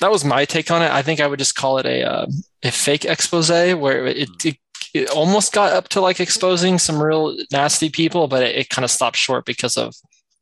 that 0.00 0.10
was 0.10 0.24
my 0.24 0.44
take 0.44 0.70
on 0.70 0.82
it. 0.82 0.90
I 0.90 1.02
think 1.02 1.20
I 1.20 1.26
would 1.26 1.38
just 1.38 1.56
call 1.56 1.78
it 1.78 1.86
a 1.86 2.02
uh, 2.02 2.26
a 2.62 2.70
fake 2.70 3.04
expose 3.04 3.50
where 3.50 4.06
it, 4.06 4.28
it, 4.44 4.56
it 4.92 5.10
almost 5.10 5.52
got 5.52 5.72
up 5.72 5.88
to 5.90 6.00
like 6.00 6.20
exposing 6.20 6.78
some 6.78 7.02
real 7.02 7.36
nasty 7.52 7.90
people, 7.90 8.28
but 8.28 8.42
it, 8.42 8.56
it 8.56 8.68
kind 8.70 8.84
of 8.84 8.90
stopped 8.90 9.16
short 9.16 9.44
because 9.44 9.76
of 9.76 9.94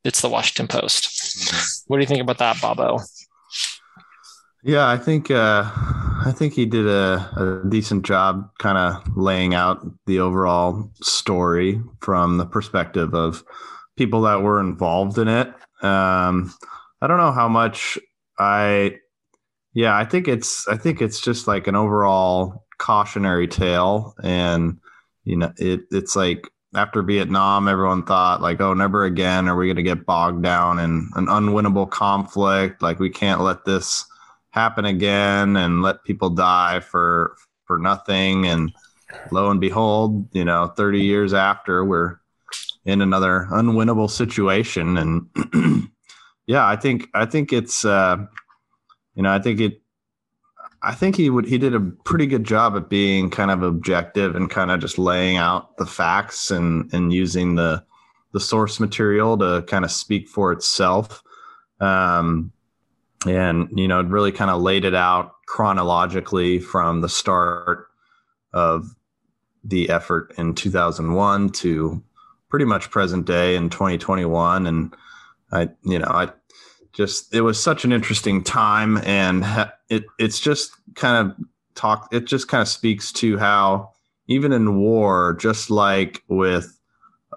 it's 0.04 0.21
the 0.21 0.28
Washington 0.28 0.68
Post. 0.68 1.04
Mm-hmm. 1.04 1.85
What 1.87 1.97
do 1.97 2.00
you 2.02 2.06
think 2.06 2.23
about 2.23 2.38
that, 2.38 2.61
Bobo? 2.61 3.00
Yeah, 4.64 4.88
I 4.88 4.97
think 4.97 5.30
uh, 5.30 5.64
I 5.66 6.32
think 6.35 6.54
he 6.54 6.66
did 6.66 6.87
a, 6.87 7.62
a 7.64 7.68
decent 7.68 8.04
job, 8.04 8.49
kind 8.59 8.78
of 8.78 9.16
laying 9.16 9.54
out 9.54 9.85
the 10.06 10.21
overall 10.21 10.88
story 11.02 11.80
from 12.00 12.38
the 12.38 12.47
perspective 12.47 13.12
of 13.12 13.42
people 13.97 14.23
that 14.23 14.42
were 14.42 14.61
involved 14.61 15.18
in 15.18 15.26
it. 15.26 15.49
Um, 15.82 16.54
I 17.00 17.09
don't 17.09 17.18
know 17.18 17.32
how 17.32 17.49
much 17.49 17.99
I. 18.38 18.99
Yeah, 19.75 19.97
I 19.97 20.04
think 20.04 20.28
it's 20.28 20.68
I 20.68 20.76
think 20.76 21.02
it's 21.02 21.21
just 21.21 21.49
like 21.49 21.66
an 21.66 21.75
overall 21.75 22.64
cautionary 22.78 23.49
tale, 23.49 24.14
and 24.23 24.78
you 25.25 25.37
know, 25.37 25.52
it 25.56 25.80
it's 25.90 26.14
like 26.14 26.49
after 26.75 27.02
Vietnam, 27.02 27.69
everyone 27.69 28.05
thought 28.05 28.41
like, 28.41 28.61
oh, 28.61 28.75
never 28.75 29.05
again 29.05 29.49
are 29.49 29.57
we 29.57 29.67
going 29.67 29.76
to 29.76 29.83
get 29.83 30.07
bogged 30.07 30.43
down 30.43 30.79
in 30.79 31.09
an 31.14 31.26
unwinnable 31.26 31.91
conflict. 31.91 32.83
Like 32.83 32.99
we 32.99 33.11
can't 33.11 33.43
let 33.43 33.64
this 33.64 34.07
happen 34.52 34.85
again 34.85 35.57
and 35.57 35.83
let 35.83 36.05
people 36.05 36.31
die 36.31 36.81
for 36.81 37.37
for 37.67 37.79
nothing 37.79 38.47
and 38.47 38.73
lo 39.31 39.50
and 39.50 39.61
behold 39.61 40.29
you 40.33 40.45
know 40.45 40.67
30 40.76 41.00
years 41.00 41.35
after 41.35 41.85
we're 41.85 42.17
in 42.85 43.00
another 43.00 43.47
unwinnable 43.50 44.11
situation 44.11 44.97
and 44.99 45.88
yeah 46.47 46.67
i 46.67 46.76
think 46.76 47.09
i 47.14 47.25
think 47.25 47.52
it's 47.52 47.85
uh 47.85 48.17
you 49.14 49.23
know 49.23 49.33
i 49.33 49.38
think 49.38 49.61
it 49.61 49.81
i 50.82 50.94
think 50.94 51.16
he 51.16 51.30
would 51.30 51.46
he 51.46 51.58
did 51.58 51.74
a 51.74 51.80
pretty 51.80 52.26
good 52.26 52.44
job 52.44 52.76
at 52.76 52.88
being 52.88 53.30
kind 53.30 53.50
of 53.50 53.62
objective 53.62 54.34
and 54.36 54.50
kind 54.50 54.70
of 54.70 54.80
just 54.80 54.98
laying 54.98 55.36
out 55.36 55.76
the 55.76 55.86
facts 55.86 56.50
and 56.50 56.92
and 56.92 57.12
using 57.12 57.54
the 57.54 57.84
the 58.32 58.40
source 58.40 58.80
material 58.80 59.36
to 59.36 59.62
kind 59.68 59.84
of 59.84 59.90
speak 59.90 60.26
for 60.26 60.52
itself. 60.52 61.22
Um 61.80 62.52
and 63.26 63.68
you 63.78 63.86
know 63.88 64.02
really 64.02 64.32
kind 64.32 64.50
of 64.50 64.60
laid 64.60 64.84
it 64.84 64.94
out 64.94 65.34
chronologically 65.46 66.58
from 66.58 67.00
the 67.00 67.08
start 67.08 67.86
of 68.52 68.94
the 69.64 69.90
effort 69.90 70.32
in 70.38 70.54
2001 70.54 71.50
to 71.50 72.02
pretty 72.48 72.64
much 72.64 72.90
present 72.90 73.26
day 73.26 73.54
in 73.54 73.70
2021 73.70 74.66
and 74.66 74.94
i 75.52 75.68
you 75.84 75.98
know 75.98 76.08
i 76.08 76.28
just 76.92 77.34
it 77.34 77.40
was 77.40 77.62
such 77.62 77.84
an 77.84 77.92
interesting 77.92 78.42
time 78.42 78.99
and 78.99 79.44
it 79.88 80.04
it's 80.18 80.38
just 80.38 80.72
kind 80.94 81.26
of 81.26 81.46
talk 81.75 82.08
it 82.12 82.26
just 82.26 82.49
kind 82.49 82.62
of 82.62 82.68
speaks 82.68 83.12
to 83.12 83.38
how 83.38 83.90
even 84.28 84.52
in 84.52 84.78
war 84.78 85.34
just 85.40 85.70
like 85.70 86.22
with 86.28 86.78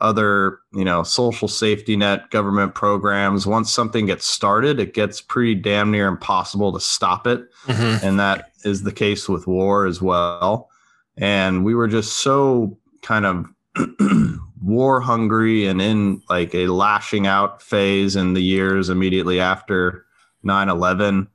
other 0.01 0.59
you 0.73 0.83
know 0.83 1.03
social 1.03 1.47
safety 1.47 1.95
net 1.95 2.29
government 2.29 2.75
programs 2.75 3.47
once 3.47 3.71
something 3.71 4.05
gets 4.05 4.25
started 4.25 4.79
it 4.79 4.93
gets 4.93 5.21
pretty 5.21 5.55
damn 5.55 5.89
near 5.89 6.07
impossible 6.07 6.73
to 6.73 6.79
stop 6.79 7.25
it 7.25 7.41
mm-hmm. 7.65 8.05
and 8.05 8.19
that 8.19 8.51
is 8.65 8.83
the 8.83 8.91
case 8.91 9.29
with 9.29 9.47
war 9.47 9.85
as 9.85 10.01
well 10.01 10.69
and 11.17 11.63
we 11.63 11.73
were 11.73 11.87
just 11.87 12.17
so 12.17 12.77
kind 13.01 13.25
of 13.25 13.45
war 14.65 14.99
hungry 14.99 15.67
and 15.67 15.79
in 15.79 16.21
like 16.27 16.55
a 16.55 16.65
lashing 16.67 17.27
out 17.27 17.61
phase 17.61 18.15
in 18.15 18.33
the 18.33 18.41
years 18.41 18.89
immediately 18.89 19.39
after 19.39 20.03
9-11 20.43 21.27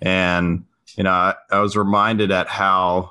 and 0.00 0.64
you 0.96 1.02
know 1.02 1.10
I, 1.10 1.34
I 1.50 1.58
was 1.58 1.76
reminded 1.76 2.30
at 2.30 2.46
how 2.46 3.10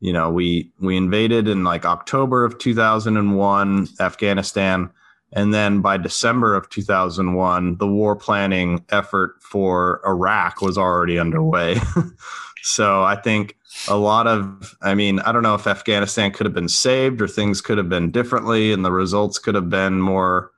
you 0.00 0.12
know 0.12 0.28
we 0.30 0.72
we 0.80 0.96
invaded 0.96 1.46
in 1.46 1.62
like 1.62 1.84
october 1.84 2.44
of 2.44 2.58
2001 2.58 3.88
afghanistan. 4.00 4.90
And 5.32 5.54
then 5.54 5.80
by 5.80 5.96
december 5.96 6.56
of 6.56 6.68
2001 6.70 7.76
the 7.76 7.86
war 7.86 8.16
planning 8.16 8.84
effort 8.90 9.36
for 9.40 10.00
iraq 10.04 10.60
was 10.60 10.76
already 10.76 11.16
underway 11.16 11.76
so 12.62 13.02
i 13.02 13.16
think 13.16 13.56
a 13.88 13.96
lot 13.96 14.26
of 14.26 14.76
i 14.82 14.94
mean 14.94 15.20
i 15.20 15.32
don't 15.32 15.42
know 15.42 15.54
if 15.54 15.66
afghanistan 15.66 16.30
could 16.30 16.46
have 16.46 16.54
been 16.54 16.68
saved 16.68 17.20
or 17.20 17.28
things 17.28 17.60
could 17.60 17.78
have 17.78 17.88
been 17.88 18.10
differently 18.10 18.72
and 18.72 18.84
the 18.84 18.92
results 18.92 19.38
could 19.38 19.54
have 19.54 19.70
been 19.70 20.00
more 20.00 20.50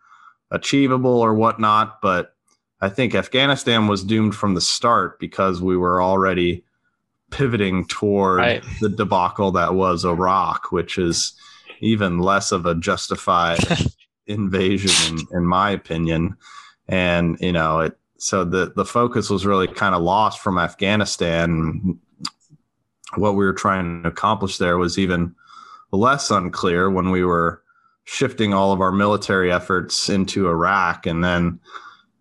achievable 0.50 1.20
or 1.20 1.34
whatnot 1.34 2.00
but 2.00 2.34
i 2.80 2.88
think 2.88 3.14
afghanistan 3.14 3.86
was 3.86 4.04
doomed 4.04 4.34
from 4.34 4.54
the 4.54 4.60
start 4.60 5.18
because 5.18 5.62
we 5.62 5.76
were 5.76 6.02
already 6.02 6.64
pivoting 7.32 7.86
toward 7.86 8.38
right. 8.38 8.64
the 8.80 8.88
debacle 8.88 9.50
that 9.52 9.74
was 9.74 10.04
Iraq, 10.04 10.70
which 10.70 10.98
is 10.98 11.32
even 11.80 12.20
less 12.20 12.52
of 12.52 12.64
a 12.66 12.76
justified 12.76 13.58
invasion, 14.28 15.18
in, 15.18 15.38
in 15.38 15.44
my 15.44 15.70
opinion. 15.70 16.36
And 16.86 17.36
you 17.40 17.52
know, 17.52 17.80
it 17.80 17.98
so 18.22 18.44
the 18.44 18.72
the 18.76 18.84
focus 18.84 19.28
was 19.28 19.44
really 19.44 19.66
kind 19.66 19.96
of 19.96 20.02
lost 20.02 20.38
from 20.38 20.56
Afghanistan. 20.56 21.98
What 23.16 23.32
we 23.32 23.44
were 23.44 23.52
trying 23.52 24.04
to 24.04 24.08
accomplish 24.10 24.58
there 24.58 24.78
was 24.78 24.96
even 24.96 25.34
less 25.90 26.30
unclear 26.30 26.88
when 26.88 27.10
we 27.10 27.24
were 27.24 27.64
shifting 28.04 28.54
all 28.54 28.72
of 28.72 28.80
our 28.80 28.92
military 28.92 29.50
efforts 29.50 30.08
into 30.08 30.48
Iraq, 30.48 31.04
and 31.04 31.24
then 31.24 31.58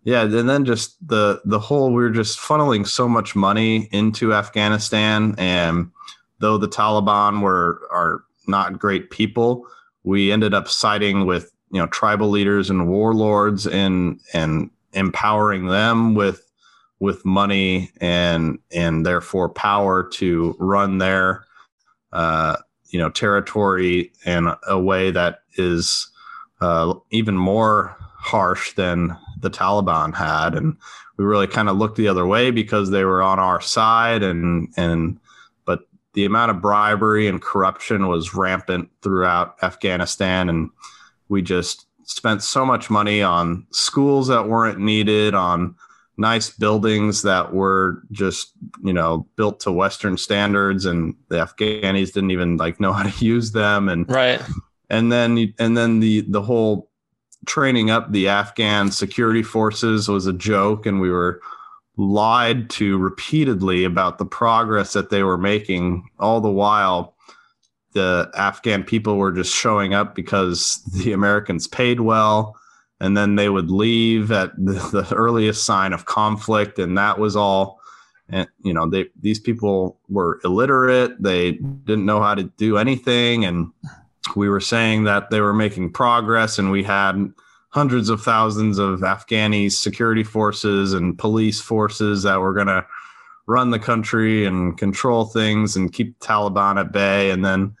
yeah, 0.02 0.22
and 0.22 0.48
then 0.48 0.64
just 0.64 0.96
the 1.06 1.40
the 1.44 1.60
whole 1.60 1.92
we 1.92 2.02
are 2.02 2.10
just 2.10 2.36
funneling 2.36 2.84
so 2.84 3.08
much 3.08 3.36
money 3.36 3.88
into 3.92 4.34
Afghanistan, 4.34 5.36
and 5.38 5.88
though 6.40 6.58
the 6.58 6.68
Taliban 6.68 7.42
were 7.42 7.80
are 7.92 8.24
not 8.48 8.76
great 8.76 9.10
people, 9.10 9.68
we 10.02 10.32
ended 10.32 10.52
up 10.52 10.66
siding 10.66 11.26
with 11.26 11.52
you 11.70 11.78
know 11.78 11.86
tribal 11.86 12.28
leaders 12.28 12.70
and 12.70 12.88
warlords 12.88 13.68
and 13.68 14.20
and 14.34 14.68
empowering 14.92 15.66
them 15.66 16.14
with 16.14 16.46
with 17.00 17.24
money 17.24 17.90
and 18.00 18.60
and 18.70 19.04
therefore 19.04 19.48
power 19.48 20.04
to 20.04 20.54
run 20.60 20.98
their 20.98 21.44
uh, 22.12 22.56
you 22.90 22.98
know 22.98 23.10
territory 23.10 24.12
in 24.24 24.48
a 24.68 24.78
way 24.78 25.10
that 25.10 25.40
is 25.56 26.08
uh, 26.60 26.94
even 27.10 27.36
more 27.36 27.96
harsh 27.98 28.72
than 28.74 29.16
the 29.40 29.50
Taliban 29.50 30.14
had, 30.14 30.54
and 30.54 30.76
we 31.16 31.24
really 31.24 31.48
kind 31.48 31.68
of 31.68 31.76
looked 31.76 31.96
the 31.96 32.06
other 32.06 32.24
way 32.24 32.52
because 32.52 32.90
they 32.90 33.04
were 33.04 33.20
on 33.22 33.40
our 33.40 33.60
side, 33.60 34.22
and 34.22 34.68
and 34.76 35.18
but 35.64 35.88
the 36.14 36.24
amount 36.24 36.52
of 36.52 36.62
bribery 36.62 37.26
and 37.26 37.42
corruption 37.42 38.06
was 38.06 38.34
rampant 38.34 38.90
throughout 39.02 39.56
Afghanistan, 39.62 40.48
and 40.48 40.70
we 41.28 41.42
just 41.42 41.86
spent 42.04 42.42
so 42.42 42.64
much 42.64 42.90
money 42.90 43.22
on 43.22 43.66
schools 43.70 44.28
that 44.28 44.48
weren't 44.48 44.78
needed, 44.78 45.34
on 45.34 45.74
nice 46.16 46.50
buildings 46.50 47.22
that 47.22 47.52
were 47.52 48.02
just 48.10 48.52
you 48.82 48.92
know 48.92 49.26
built 49.36 49.60
to 49.60 49.72
western 49.72 50.16
standards 50.16 50.84
and 50.84 51.14
the 51.28 51.36
afghanis 51.36 52.12
didn't 52.12 52.30
even 52.30 52.56
like 52.56 52.78
know 52.80 52.92
how 52.98 53.02
to 53.02 53.24
use 53.24 53.52
them. 53.52 53.88
And 53.88 54.08
right. 54.10 54.40
and 54.90 55.10
then 55.10 55.54
and 55.58 55.76
then 55.76 56.00
the 56.00 56.20
the 56.22 56.42
whole 56.42 56.90
training 57.44 57.90
up 57.90 58.12
the 58.12 58.28
afghan 58.28 58.90
security 58.92 59.42
forces 59.42 60.08
was 60.08 60.28
a 60.28 60.32
joke 60.32 60.86
and 60.86 61.00
we 61.00 61.10
were 61.10 61.40
lied 61.96 62.70
to 62.70 62.96
repeatedly 62.98 63.84
about 63.84 64.18
the 64.18 64.24
progress 64.24 64.92
that 64.92 65.10
they 65.10 65.24
were 65.24 65.36
making 65.36 66.08
all 66.20 66.40
the 66.40 66.50
while 66.50 67.16
the 67.92 68.30
afghan 68.34 68.82
people 68.82 69.16
were 69.16 69.32
just 69.32 69.54
showing 69.54 69.94
up 69.94 70.14
because 70.14 70.82
the 71.04 71.12
americans 71.12 71.66
paid 71.66 72.00
well 72.00 72.56
and 73.02 73.16
then 73.16 73.34
they 73.34 73.48
would 73.48 73.68
leave 73.68 74.30
at 74.30 74.52
the, 74.64 74.72
the, 74.72 75.14
earliest 75.14 75.64
sign 75.64 75.92
of 75.92 76.06
conflict 76.06 76.78
and 76.78 76.96
that 76.96 77.18
was 77.18 77.36
all. 77.36 77.80
And 78.28 78.48
you 78.62 78.72
know 78.72 78.88
they 78.88 79.06
these 79.20 79.40
people 79.40 79.98
were 80.08 80.40
illiterate 80.44 81.20
they 81.20 81.52
didn't 81.52 82.06
know 82.06 82.22
how 82.22 82.34
to 82.34 82.44
do 82.44 82.78
anything 82.78 83.44
and 83.44 83.70
we 84.36 84.48
were 84.48 84.60
saying 84.60 85.04
that 85.04 85.28
they 85.28 85.40
were 85.40 85.52
making 85.52 85.92
progress 85.92 86.58
and 86.58 86.70
we 86.70 86.82
had 86.82 87.30
hundreds 87.70 88.08
of 88.08 88.22
thousands 88.22 88.78
of 88.78 89.00
afghani 89.00 89.70
security 89.70 90.22
forces 90.22 90.94
and 90.94 91.18
police 91.18 91.60
forces 91.60 92.22
that 92.22 92.40
were 92.40 92.54
going 92.54 92.68
to 92.68 92.86
run 93.46 93.70
the 93.70 93.78
country 93.78 94.46
and 94.46 94.78
control 94.78 95.24
things 95.24 95.76
and 95.76 95.92
keep 95.92 96.18
taliban 96.20 96.78
at 96.78 96.92
bay 96.92 97.30
and 97.30 97.44
then 97.44 97.74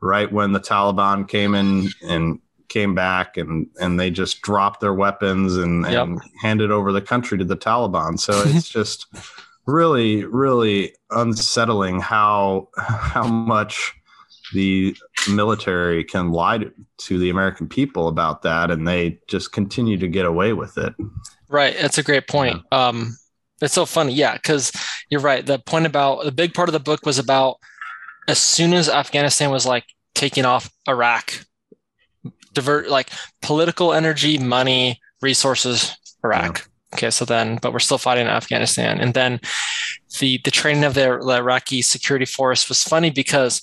right 0.00 0.32
when 0.32 0.52
the 0.52 0.60
taliban 0.60 1.26
came 1.28 1.54
in 1.54 1.88
and 2.02 2.40
came 2.68 2.94
back 2.94 3.36
and 3.36 3.66
and 3.80 3.98
they 3.98 4.10
just 4.10 4.40
dropped 4.42 4.80
their 4.80 4.94
weapons 4.94 5.56
and, 5.56 5.84
yep. 5.84 6.06
and 6.06 6.20
handed 6.40 6.70
over 6.70 6.92
the 6.92 7.00
country 7.00 7.38
to 7.38 7.44
the 7.44 7.56
Taliban. 7.56 8.18
So 8.18 8.42
it's 8.46 8.68
just 8.70 9.06
really 9.66 10.24
really 10.24 10.94
unsettling 11.10 12.00
how 12.00 12.68
how 12.76 13.26
much 13.26 13.94
the 14.54 14.96
military 15.30 16.04
can 16.04 16.30
lie 16.30 16.64
to 16.96 17.18
the 17.18 17.28
American 17.28 17.68
people 17.68 18.08
about 18.08 18.42
that 18.42 18.70
and 18.70 18.88
they 18.88 19.18
just 19.28 19.52
continue 19.52 19.98
to 19.98 20.08
get 20.08 20.24
away 20.24 20.54
with 20.54 20.78
it. 20.78 20.94
Right, 21.48 21.76
that's 21.78 21.98
a 21.98 22.02
great 22.02 22.28
point. 22.28 22.62
Yeah. 22.72 22.86
Um 22.86 23.16
it's 23.60 23.74
so 23.74 23.86
funny. 23.86 24.12
Yeah, 24.12 24.36
cuz 24.38 24.72
you're 25.10 25.20
right. 25.20 25.44
The 25.44 25.58
point 25.58 25.86
about 25.86 26.24
the 26.24 26.32
big 26.32 26.54
part 26.54 26.68
of 26.68 26.72
the 26.72 26.80
book 26.80 27.04
was 27.04 27.18
about 27.18 27.56
as 28.26 28.38
soon 28.38 28.74
as 28.74 28.88
Afghanistan 28.88 29.50
was 29.50 29.66
like 29.66 29.84
taking 30.14 30.44
off 30.44 30.70
Iraq 30.86 31.44
divert 32.52 32.88
like 32.88 33.10
political 33.40 33.92
energy, 33.92 34.38
money, 34.38 35.00
resources, 35.22 35.96
Iraq. 36.24 36.58
Yeah. 36.58 36.64
Okay, 36.94 37.10
so 37.10 37.24
then, 37.24 37.58
but 37.60 37.72
we're 37.72 37.80
still 37.80 37.98
fighting 37.98 38.26
in 38.26 38.32
Afghanistan, 38.32 38.98
and 38.98 39.12
then 39.12 39.40
the 40.18 40.40
the 40.42 40.50
training 40.50 40.84
of 40.84 40.94
the, 40.94 41.18
the 41.22 41.36
Iraqi 41.36 41.82
security 41.82 42.24
force 42.24 42.68
was 42.68 42.82
funny 42.82 43.10
because 43.10 43.62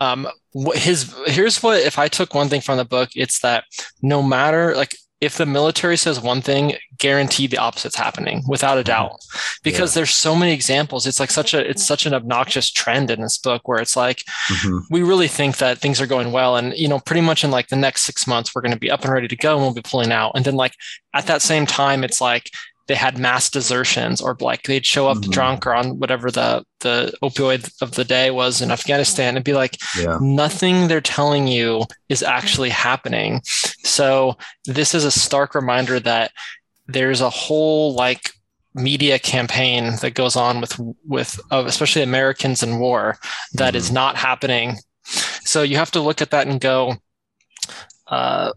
um, 0.00 0.28
his 0.74 1.14
here's 1.26 1.62
what 1.62 1.80
if 1.80 1.98
I 1.98 2.08
took 2.08 2.34
one 2.34 2.48
thing 2.48 2.60
from 2.60 2.76
the 2.76 2.84
book, 2.84 3.10
it's 3.14 3.40
that 3.40 3.64
no 4.02 4.22
matter 4.22 4.76
like 4.76 4.94
if 5.20 5.38
the 5.38 5.46
military 5.46 5.96
says 5.96 6.20
one 6.20 6.42
thing, 6.42 6.74
guarantee 6.98 7.46
the 7.46 7.56
opposite's 7.56 7.96
happening 7.96 8.42
without 8.46 8.76
a 8.76 8.80
mm-hmm. 8.80 8.88
doubt. 8.88 9.18
Because 9.62 9.94
yeah. 9.94 10.00
there's 10.00 10.10
so 10.10 10.36
many 10.36 10.52
examples. 10.52 11.06
It's 11.06 11.20
like 11.20 11.30
such 11.30 11.54
a 11.54 11.68
it's 11.68 11.84
such 11.84 12.06
an 12.06 12.14
obnoxious 12.14 12.70
trend 12.70 13.10
in 13.10 13.20
this 13.20 13.38
book 13.38 13.66
where 13.66 13.80
it's 13.80 13.96
like 13.96 14.18
mm-hmm. 14.50 14.78
we 14.90 15.02
really 15.02 15.28
think 15.28 15.56
that 15.58 15.78
things 15.78 16.00
are 16.00 16.06
going 16.06 16.32
well. 16.32 16.56
And 16.56 16.74
you 16.74 16.88
know, 16.88 16.98
pretty 16.98 17.22
much 17.22 17.44
in 17.44 17.50
like 17.50 17.68
the 17.68 17.76
next 17.76 18.02
six 18.02 18.26
months, 18.26 18.54
we're 18.54 18.62
gonna 18.62 18.76
be 18.76 18.90
up 18.90 19.02
and 19.04 19.12
ready 19.12 19.28
to 19.28 19.36
go 19.36 19.54
and 19.54 19.62
we'll 19.62 19.74
be 19.74 19.82
pulling 19.82 20.12
out. 20.12 20.32
And 20.34 20.44
then 20.44 20.56
like 20.56 20.74
at 21.14 21.26
that 21.26 21.42
same 21.42 21.66
time, 21.66 22.04
it's 22.04 22.20
like 22.20 22.50
they 22.86 22.94
had 22.94 23.18
mass 23.18 23.50
desertions 23.50 24.20
or 24.20 24.36
like 24.40 24.62
they'd 24.62 24.86
show 24.86 25.08
up 25.08 25.18
mm-hmm. 25.18 25.30
drunk 25.30 25.66
or 25.66 25.74
on 25.74 25.98
whatever 25.98 26.30
the 26.30 26.64
the 26.80 27.12
opioid 27.22 27.70
of 27.82 27.92
the 27.92 28.04
day 28.04 28.30
was 28.30 28.60
in 28.60 28.70
Afghanistan 28.70 29.36
and 29.36 29.44
be 29.44 29.54
like 29.54 29.78
yeah. 29.98 30.18
nothing 30.20 30.88
they're 30.88 31.00
telling 31.00 31.48
you 31.48 31.84
is 32.08 32.22
actually 32.22 32.70
happening. 32.70 33.40
So 33.44 34.36
this 34.66 34.94
is 34.94 35.04
a 35.04 35.10
stark 35.10 35.54
reminder 35.54 35.98
that 36.00 36.30
there's 36.86 37.20
a 37.20 37.30
whole 37.30 37.94
like 37.94 38.30
media 38.74 39.18
campaign 39.18 39.94
that 40.02 40.14
goes 40.14 40.36
on 40.36 40.60
with 40.60 40.78
with 41.04 41.40
uh, 41.50 41.64
especially 41.66 42.02
Americans 42.02 42.62
in 42.62 42.78
war 42.78 43.18
that 43.54 43.70
mm-hmm. 43.70 43.78
is 43.78 43.90
not 43.90 44.16
happening. 44.16 44.76
So 45.04 45.62
you 45.62 45.76
have 45.76 45.92
to 45.92 46.00
look 46.00 46.20
at 46.20 46.30
that 46.30 46.46
and 46.46 46.60
go 46.60 46.96
uh, 48.08 48.52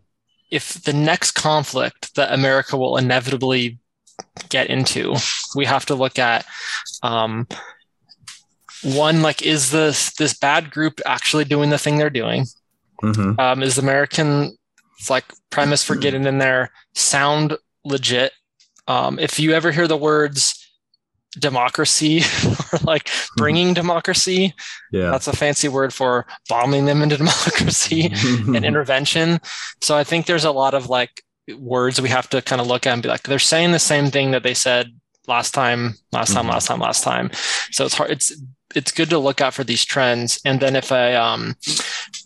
if 0.51 0.81
the 0.83 0.93
next 0.93 1.31
conflict 1.31 2.15
that 2.15 2.33
America 2.33 2.77
will 2.77 2.97
inevitably 2.97 3.79
get 4.49 4.67
into. 4.67 5.15
We 5.55 5.65
have 5.65 5.85
to 5.87 5.95
look 5.95 6.19
at 6.19 6.45
um, 7.03 7.47
one 8.83 9.21
like 9.21 9.41
is 9.41 9.71
this 9.71 10.13
this 10.15 10.37
bad 10.37 10.71
group 10.71 11.01
actually 11.05 11.45
doing 11.45 11.69
the 11.69 11.77
thing 11.77 11.97
they're 11.97 12.09
doing? 12.09 12.45
Mm-hmm. 13.03 13.39
Um, 13.39 13.63
is 13.63 13.77
American 13.77 14.57
like 15.09 15.25
premise 15.49 15.83
for 15.83 15.95
getting 15.95 16.25
in 16.25 16.37
there 16.37 16.71
sound 16.95 17.57
legit? 17.83 18.33
Um, 18.87 19.19
if 19.19 19.39
you 19.39 19.53
ever 19.53 19.71
hear 19.71 19.87
the 19.87 19.97
words 19.97 20.55
democracy 21.37 22.19
or 22.73 22.79
like 22.83 23.03
mm-hmm. 23.03 23.37
bringing 23.37 23.73
democracy 23.73 24.53
yeah 24.91 25.11
that's 25.11 25.27
a 25.27 25.35
fancy 25.35 25.67
word 25.67 25.93
for 25.93 26.25
bombing 26.47 26.85
them 26.85 27.03
into 27.03 27.17
democracy 27.17 28.11
and 28.47 28.65
intervention 28.65 29.39
so 29.79 29.95
i 29.95 30.03
think 30.03 30.25
there's 30.25 30.45
a 30.45 30.51
lot 30.51 30.73
of 30.73 30.89
like 30.89 31.23
words 31.53 32.01
we 32.01 32.09
have 32.09 32.29
to 32.29 32.41
kind 32.41 32.61
of 32.61 32.67
look 32.67 32.85
at 32.85 32.93
and 32.93 33.03
be 33.03 33.09
like 33.09 33.23
they're 33.23 33.39
saying 33.39 33.71
the 33.71 33.79
same 33.79 34.07
thing 34.07 34.31
that 34.31 34.43
they 34.43 34.53
said 34.53 34.93
last 35.27 35.53
time 35.53 35.95
last 36.11 36.33
time 36.33 36.43
mm-hmm. 36.43 36.51
last 36.51 36.67
time 36.67 36.79
last 36.79 37.03
time. 37.03 37.29
So 37.71 37.85
it's 37.85 37.95
hard 37.95 38.11
it's 38.11 38.33
it's 38.75 38.91
good 38.91 39.09
to 39.09 39.19
look 39.19 39.41
out 39.41 39.53
for 39.53 39.63
these 39.63 39.85
trends. 39.85 40.39
And 40.45 40.59
then 40.59 40.75
if 40.75 40.91
a 40.91 41.15
um 41.15 41.55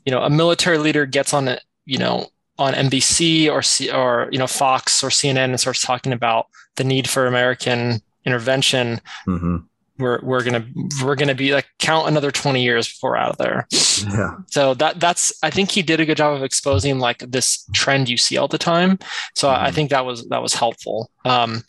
you 0.06 0.12
know 0.12 0.24
a 0.24 0.30
military 0.30 0.78
leader 0.78 1.06
gets 1.06 1.34
on 1.34 1.48
it 1.48 1.64
you 1.86 1.98
know 1.98 2.28
on 2.60 2.74
NBC 2.74 3.52
or 3.52 3.62
C, 3.62 3.92
or 3.92 4.30
you 4.32 4.40
know 4.40 4.48
Fox 4.48 5.04
or 5.04 5.10
CNN 5.10 5.46
and 5.46 5.60
starts 5.60 5.82
talking 5.82 6.14
about 6.14 6.48
the 6.76 6.84
need 6.84 7.10
for 7.10 7.28
American 7.28 8.02
intervention 8.26 9.02
mm-hmm 9.28 9.58
we're 9.98 10.20
we're 10.24 10.44
gonna 10.44 10.66
we're 11.04 11.16
gonna 11.16 11.36
be 11.36 11.54
like 11.54 11.68
count 11.80 12.08
another 12.08 12.32
20 12.32 12.64
years 12.64 12.88
before 12.88 13.12
we're 13.12 13.18
out 13.18 13.32
of 13.32 13.38
there. 13.38 13.68
Yeah. 13.72 14.36
So 14.48 14.74
that 14.76 15.00
that's 15.00 15.32
i 15.44 15.50
think 15.50 15.72
he 15.72 15.82
did 15.82 16.00
a 16.00 16.06
good 16.06 16.18
job 16.18 16.36
of 16.36 16.44
exposing 16.44 17.00
like 17.00 17.20
this 17.20 17.66
trend 17.74 18.10
you 18.10 18.18
see 18.18 18.38
all 18.38 18.48
the 18.48 18.58
time. 18.58 18.98
So 19.36 19.48
mm-hmm. 19.48 19.66
I, 19.66 19.72
think 19.72 19.92
that 19.92 20.06
was 20.06 20.28
that 20.30 20.42
was 20.42 20.54
helpful. 20.54 21.12
Um 21.26 21.64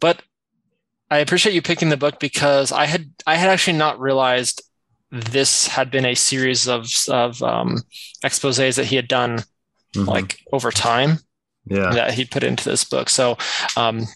but 0.00 0.22
i 1.10 1.18
appreciate 1.18 1.54
you 1.54 1.62
picking 1.62 1.88
the 1.88 1.96
book 1.96 2.20
because 2.20 2.70
i 2.70 2.84
had 2.84 3.10
i 3.26 3.34
had 3.34 3.48
actually 3.48 3.78
not 3.78 3.98
realized 3.98 4.62
this 5.10 5.66
had 5.66 5.90
been 5.90 6.04
a 6.04 6.14
series 6.14 6.68
of 6.68 6.86
of 7.08 7.42
um 7.42 7.82
exposes 8.22 8.76
that 8.76 8.86
he 8.86 8.96
had 8.96 9.08
done 9.08 9.38
mm-hmm. 9.94 10.04
like 10.04 10.38
over 10.52 10.70
time 10.70 11.18
yeah. 11.66 11.90
that 11.90 12.14
he 12.14 12.24
put 12.24 12.42
into 12.42 12.68
this 12.68 12.84
book. 12.84 13.08
So 13.08 13.36
um 13.76 14.06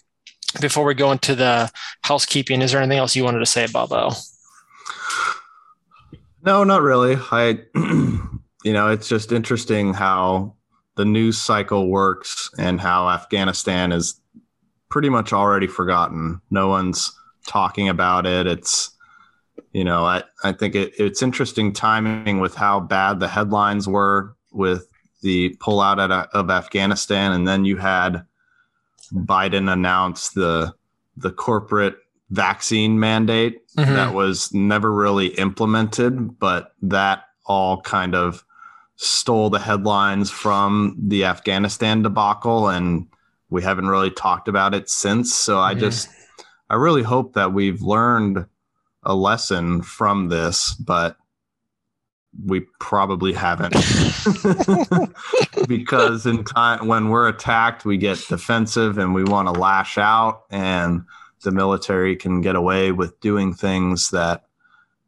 before 0.61 0.85
we 0.85 0.93
go 0.93 1.11
into 1.11 1.35
the 1.35 1.71
housekeeping, 2.01 2.61
is 2.61 2.71
there 2.71 2.81
anything 2.81 2.99
else 2.99 3.15
you 3.15 3.23
wanted 3.23 3.39
to 3.39 3.45
say 3.45 3.65
about 3.65 3.89
Bo? 3.89 4.11
No, 6.45 6.63
not 6.63 6.81
really. 6.81 7.17
I, 7.31 7.59
you 7.75 8.73
know, 8.73 8.89
it's 8.89 9.07
just 9.07 9.31
interesting 9.31 9.93
how 9.93 10.55
the 10.95 11.05
news 11.05 11.37
cycle 11.37 11.89
works 11.89 12.49
and 12.57 12.79
how 12.79 13.09
Afghanistan 13.09 13.91
is 13.91 14.19
pretty 14.89 15.09
much 15.09 15.33
already 15.33 15.67
forgotten. 15.67 16.41
No 16.51 16.67
one's 16.67 17.11
talking 17.47 17.89
about 17.89 18.25
it. 18.25 18.45
It's, 18.45 18.91
you 19.71 19.83
know, 19.83 20.05
I, 20.05 20.23
I 20.43 20.51
think 20.51 20.75
it, 20.75 20.93
it's 20.99 21.23
interesting 21.23 21.73
timing 21.73 22.39
with 22.39 22.55
how 22.55 22.79
bad 22.79 23.19
the 23.19 23.27
headlines 23.27 23.87
were 23.87 24.35
with 24.51 24.87
the 25.21 25.55
pullout 25.59 26.27
of 26.33 26.49
Afghanistan. 26.51 27.31
And 27.31 27.47
then 27.47 27.65
you 27.65 27.77
had 27.77 28.25
Biden 29.11 29.71
announced 29.71 30.35
the 30.35 30.73
the 31.17 31.31
corporate 31.31 31.97
vaccine 32.29 32.99
mandate 32.99 33.67
mm-hmm. 33.75 33.93
that 33.93 34.13
was 34.13 34.53
never 34.53 34.91
really 34.91 35.27
implemented, 35.27 36.39
but 36.39 36.73
that 36.81 37.25
all 37.45 37.81
kind 37.81 38.15
of 38.15 38.43
stole 38.95 39.49
the 39.49 39.59
headlines 39.59 40.31
from 40.31 40.95
the 40.99 41.25
Afghanistan 41.25 42.01
debacle 42.01 42.69
and 42.69 43.07
we 43.49 43.61
haven't 43.61 43.87
really 43.87 44.09
talked 44.09 44.47
about 44.47 44.73
it 44.73 44.89
since. 44.89 45.35
So 45.35 45.59
I 45.59 45.71
mm-hmm. 45.71 45.81
just 45.81 46.09
I 46.69 46.75
really 46.75 47.03
hope 47.03 47.33
that 47.33 47.53
we've 47.53 47.81
learned 47.81 48.45
a 49.03 49.13
lesson 49.13 49.81
from 49.81 50.29
this, 50.29 50.73
but 50.73 51.17
we 52.45 52.61
probably 52.79 53.33
haven't. 53.33 53.75
Because 55.67 56.25
in 56.25 56.43
time 56.43 56.87
when 56.87 57.09
we're 57.09 57.29
attacked 57.29 57.85
we 57.85 57.97
get 57.97 58.23
defensive 58.27 58.97
and 58.97 59.13
we 59.13 59.23
want 59.23 59.47
to 59.47 59.59
lash 59.59 59.97
out 59.97 60.43
and 60.49 61.03
the 61.43 61.51
military 61.51 62.15
can 62.15 62.41
get 62.41 62.55
away 62.55 62.91
with 62.91 63.19
doing 63.21 63.53
things 63.53 64.09
that 64.11 64.43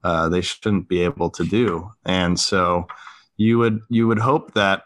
uh, 0.03 0.29
they 0.29 0.41
shouldn't 0.41 0.87
be 0.87 1.01
able 1.01 1.29
to 1.31 1.43
do. 1.43 1.91
And 2.05 2.39
so 2.39 2.87
you 3.37 3.57
would 3.57 3.81
you 3.89 4.07
would 4.07 4.19
hope 4.19 4.53
that 4.53 4.83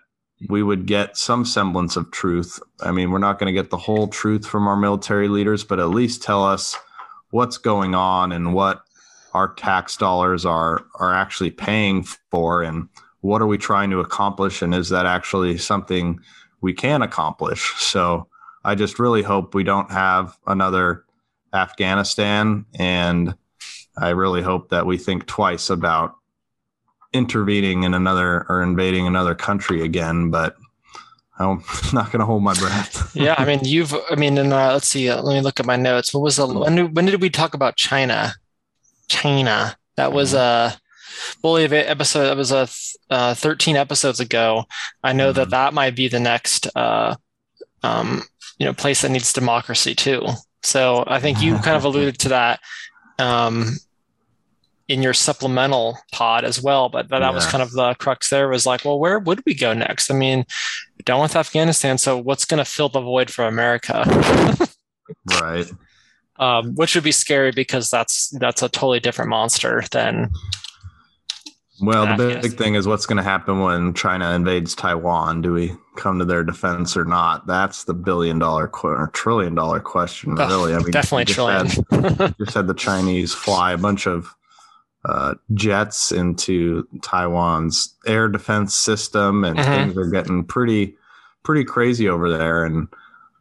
we 0.47 0.63
would 0.63 0.86
get 0.86 1.17
some 1.17 1.45
semblance 1.45 1.95
of 1.95 2.10
truth. 2.12 2.60
I 2.82 2.91
mean 2.91 3.12
we're 3.12 3.19
not 3.19 3.38
going 3.38 3.54
to 3.54 3.62
get 3.62 3.69
the 3.69 3.78
whole 3.78 4.08
truth 4.08 4.45
from 4.45 4.67
our 4.67 4.78
military 4.78 5.28
leaders 5.28 5.63
but 5.63 5.80
at 5.80 5.89
least 5.89 6.23
tell 6.23 6.43
us 6.43 6.75
what's 7.32 7.58
going 7.58 7.93
on 7.93 8.32
and 8.32 8.54
what 8.54 8.84
our 9.34 9.54
tax 9.54 9.98
dollars 9.98 10.46
are 10.46 10.86
are 10.96 11.13
actually 11.13 11.52
paying 11.52 12.04
for 12.32 12.63
and 12.63 12.88
what 13.22 13.42
are 13.42 13.48
we 13.48 13.58
trying 13.58 13.89
to 13.89 14.00
accomplish 14.00 14.62
and 14.62 14.74
is 14.74 14.89
that 14.89 15.06
actually 15.06 15.58
something 15.58 16.20
we 16.62 16.74
can 16.74 17.02
accomplish 17.02 17.74
so 17.78 18.28
i 18.63 18.76
just 18.76 19.00
really 19.00 19.22
hope 19.22 19.54
we 19.54 19.63
don't 19.63 19.92
have 19.92 20.38
another 20.48 21.06
afghanistan 21.54 22.65
and 22.78 23.36
i 23.98 24.10
really 24.10 24.42
hope 24.42 24.70
that 24.70 24.86
we 24.86 24.98
think 24.98 25.26
twice 25.26 25.70
about 25.70 26.15
intervening 27.12 27.84
in 27.84 27.94
another 27.94 28.46
or 28.50 28.62
invading 28.62 29.08
another 29.08 29.36
country 29.36 29.82
again 29.82 30.30
but 30.30 30.56
I'm 31.42 31.63
not 31.94 32.12
going 32.12 32.20
to 32.20 32.26
hold 32.26 32.44
my 32.44 32.54
breath. 32.54 33.12
yeah, 33.15 33.34
I 33.38 33.46
mean, 33.46 33.62
you've, 33.63 33.96
I 34.12 34.15
mean, 34.15 34.38
and 34.38 34.52
uh, 34.52 34.74
let's 34.74 34.89
see, 34.89 35.10
uh, 35.10 35.22
let 35.22 35.36
me 35.36 35.39
look 35.39 35.62
at 35.62 35.65
my 35.65 35.78
notes. 35.78 36.13
What 36.13 36.20
was 36.20 36.36
the, 36.36 36.46
when, 36.46 36.94
when 36.94 37.06
did 37.06 37.22
we 37.22 37.30
talk 37.30 37.54
about 37.54 37.78
China? 37.78 38.34
China. 39.10 39.76
That 39.98 40.13
was 40.13 40.34
a 40.34 40.78
bully 41.41 41.65
episode. 41.65 42.26
That 42.26 42.38
was 42.38 42.52
a 42.52 42.67
uh, 43.10 43.34
13 43.34 43.76
episodes 43.76 44.19
ago. 44.19 44.65
I 45.04 45.13
know 45.13 45.34
that 45.34 45.50
that 45.50 45.74
might 45.74 45.95
be 45.95 46.08
the 46.08 46.19
next, 46.19 46.67
uh, 46.76 47.15
um, 47.84 48.24
you 48.58 48.65
know, 48.65 48.74
place 48.74 49.02
that 49.02 49.12
needs 49.12 49.34
democracy 49.34 49.95
too. 49.95 50.26
So 50.63 51.04
I 51.08 51.19
think 51.19 51.41
you 51.41 51.56
kind 51.56 51.76
of 51.76 51.84
alluded 51.86 52.19
to 52.19 52.30
that 52.30 52.60
um, 53.17 53.78
in 54.88 55.02
your 55.02 55.13
supplemental 55.13 55.98
pod 56.12 56.45
as 56.45 56.62
well. 56.62 56.89
But 56.89 57.10
that, 57.10 57.19
that 57.19 57.34
was 57.34 57.45
kind 57.45 57.62
of 57.62 57.72
the 57.72 57.95
crux 57.95 58.30
there. 58.30 58.48
Was 58.48 58.65
like, 58.65 58.86
well, 58.86 59.00
where 59.00 59.19
would 59.19 59.43
we 59.45 59.54
go 59.54 59.74
next? 59.74 60.12
I 60.12 60.13
mean, 60.13 60.45
done 61.04 61.22
with 61.22 61.36
Afghanistan. 61.36 61.98
So 61.98 62.17
what's 62.17 62.45
going 62.45 62.63
to 62.63 62.69
fill 62.69 62.89
the 62.89 63.02
void 63.02 63.30
for 63.30 63.45
America? 63.45 64.04
right 65.41 65.69
um, 66.39 66.73
which 66.75 66.95
would 66.95 67.04
be 67.04 67.12
scary 67.12 67.52
because 67.52 67.89
that's 67.89 68.30
that's 68.39 68.63
a 68.63 68.69
totally 68.69 68.99
different 68.99 69.30
monster 69.30 69.84
than. 69.91 70.32
Well, 71.82 72.17
the 72.17 72.28
big, 72.28 72.41
big 72.41 72.58
thing 72.58 72.75
is 72.75 72.88
what's 72.88 73.06
going 73.06 73.17
to 73.17 73.23
happen 73.23 73.62
when 73.62 73.93
China 73.93 74.32
invades 74.32 74.75
Taiwan. 74.75 75.41
Do 75.41 75.54
we 75.54 75.71
come 75.95 76.19
to 76.19 76.25
their 76.25 76.43
defense 76.43 76.97
or 76.97 77.06
not? 77.06 77.47
That's 77.47 77.86
the 77.86 77.93
billion 77.93 78.38
dollar 78.38 78.69
or 78.84 79.10
trillion 79.13 79.56
dollar 79.56 79.80
question, 79.80 80.36
really. 80.36 80.73
I 80.73 80.80
mean, 80.80 80.91
definitely 80.91 81.23
just 81.25 81.36
trillion. 81.36 81.67
Had, 81.67 82.36
just 82.39 82.54
had 82.54 82.67
the 82.67 82.73
Chinese 82.73 83.34
fly 83.34 83.71
a 83.71 83.78
bunch 83.78 84.08
of 84.08 84.36
uh, 85.06 85.36
jets 85.54 86.12
into 86.12 86.86
Taiwan's 87.02 87.95
air 88.06 88.28
defense 88.28 88.75
system, 88.75 89.45
and 89.45 89.58
mm-hmm. 89.58 89.71
things 89.71 89.97
are 89.97 90.10
getting 90.10 90.43
pretty 90.43 90.97
pretty 91.43 91.63
crazy 91.63 92.10
over 92.10 92.30
there. 92.30 92.65
And 92.65 92.89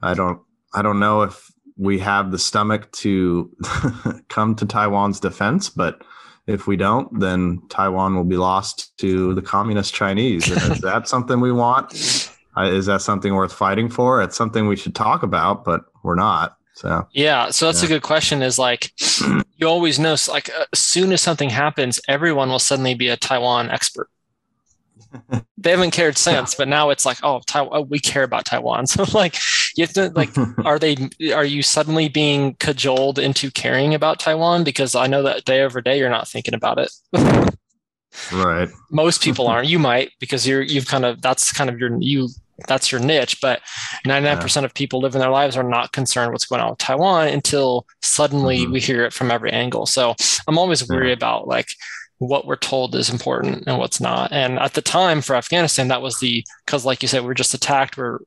I 0.01 0.15
don't 0.15 0.41
I 0.73 0.83
don't 0.83 1.01
know 1.01 1.23
if 1.23 1.51
we 1.79 1.99
have 2.01 2.33
the 2.33 2.39
stomach 2.39 2.91
to 2.93 3.51
come 4.29 4.55
to 4.57 4.67
Taiwan's 4.67 5.21
defense, 5.21 5.71
but 5.71 6.03
if 6.47 6.67
we 6.67 6.77
don't, 6.77 7.21
then 7.21 7.63
Taiwan 7.69 8.17
will 8.17 8.25
be 8.25 8.37
lost 8.37 8.97
to 8.99 9.35
the 9.35 9.43
communist 9.43 9.95
Chinese. 9.95 10.51
And 10.51 10.73
is 10.73 10.81
that 10.81 11.09
something 11.09 11.41
we 11.41 11.53
want? 11.53 11.93
Is 12.57 12.87
that 12.87 13.03
something 13.03 13.35
worth 13.35 13.53
fighting 13.53 13.89
for? 13.89 14.23
It's 14.23 14.37
something 14.37 14.67
we 14.67 14.77
should 14.77 14.95
talk 14.95 15.23
about, 15.23 15.65
but 15.65 15.83
we're 16.03 16.17
not. 16.17 16.57
So 16.75 17.07
yeah, 17.13 17.51
so 17.51 17.67
that's 17.67 17.83
yeah. 17.83 17.87
a 17.87 17.89
good 17.89 18.03
question. 18.03 18.41
Is 18.41 18.59
like 18.59 18.93
you 19.57 19.67
always 19.67 19.99
know, 19.99 20.17
like 20.29 20.49
as 20.73 20.79
soon 20.79 21.13
as 21.13 21.21
something 21.21 21.51
happens, 21.51 22.01
everyone 22.09 22.49
will 22.49 22.61
suddenly 22.61 22.95
be 22.95 23.09
a 23.09 23.17
Taiwan 23.17 23.69
expert 23.71 24.09
they 25.59 25.71
haven't 25.71 25.91
cared 25.91 26.17
since, 26.17 26.55
but 26.55 26.69
now 26.69 26.91
it's 26.91 27.07
like, 27.07 27.19
oh, 27.23 27.41
Taiwan, 27.47 27.71
oh, 27.73 27.83
we 27.83 27.99
care 27.99 28.23
about 28.23 28.45
Taiwan. 28.45 28.87
So 28.87 29.05
like, 29.13 29.37
you 29.79 29.85
have 29.85 29.95
to 29.95 30.11
like, 30.11 30.31
are 30.65 30.79
they? 30.79 30.97
Are 31.33 31.45
you 31.45 31.63
suddenly 31.63 32.09
being 32.09 32.55
cajoled 32.55 33.19
into 33.19 33.51
caring 33.51 33.95
about 33.95 34.19
Taiwan? 34.19 34.65
Because 34.65 34.97
I 34.97 35.07
know 35.07 35.23
that 35.23 35.45
day 35.45 35.63
over 35.63 35.81
day 35.81 35.99
you're 35.99 36.11
not 36.11 36.27
thinking 36.27 36.55
about 36.55 36.79
it. 36.79 36.91
right. 38.33 38.69
Most 38.91 39.23
people 39.23 39.47
aren't. 39.47 39.69
You 39.69 39.79
might 39.79 40.11
because 40.19 40.49
you're 40.49 40.63
you've 40.63 40.89
kind 40.89 41.05
of 41.05 41.23
that's 41.23 41.53
kind 41.53 41.71
of 41.71 41.79
your 41.79 41.97
you 42.01 42.29
that's 42.67 42.91
your 42.91 43.01
niche. 43.01 43.41
But 43.41 43.61
99% 44.05 44.57
yeah. 44.57 44.65
of 44.65 44.75
people 44.75 45.01
living 45.01 45.21
their 45.21 45.31
lives 45.31 45.57
are 45.57 45.63
not 45.63 45.93
concerned 45.93 46.33
what's 46.33 46.47
going 46.47 46.61
on 46.61 46.71
with 46.71 46.79
Taiwan 46.79 47.29
until 47.29 47.87
suddenly 48.03 48.59
mm-hmm. 48.59 48.73
we 48.73 48.81
hear 48.81 49.05
it 49.05 49.13
from 49.13 49.31
every 49.31 49.53
angle. 49.53 49.87
So 49.87 50.17
I'm 50.49 50.59
always 50.59 50.89
worried 50.89 51.13
about 51.13 51.47
like 51.47 51.69
what 52.19 52.47
we're 52.47 52.57
told 52.57 52.97
is 52.97 53.11
important 53.11 53.63
and 53.69 53.79
what's 53.79 54.01
not. 54.01 54.33
And 54.33 54.59
at 54.59 54.75
the 54.75 54.83
time 54.83 55.21
for 55.21 55.37
Afghanistan, 55.37 55.87
that 55.87 56.03
was 56.03 56.19
the 56.19 56.45
because, 56.67 56.85
like 56.85 57.01
you 57.01 57.07
said, 57.07 57.25
we're 57.25 57.35
just 57.35 57.55
attacked, 57.55 57.97
we're 57.97 58.19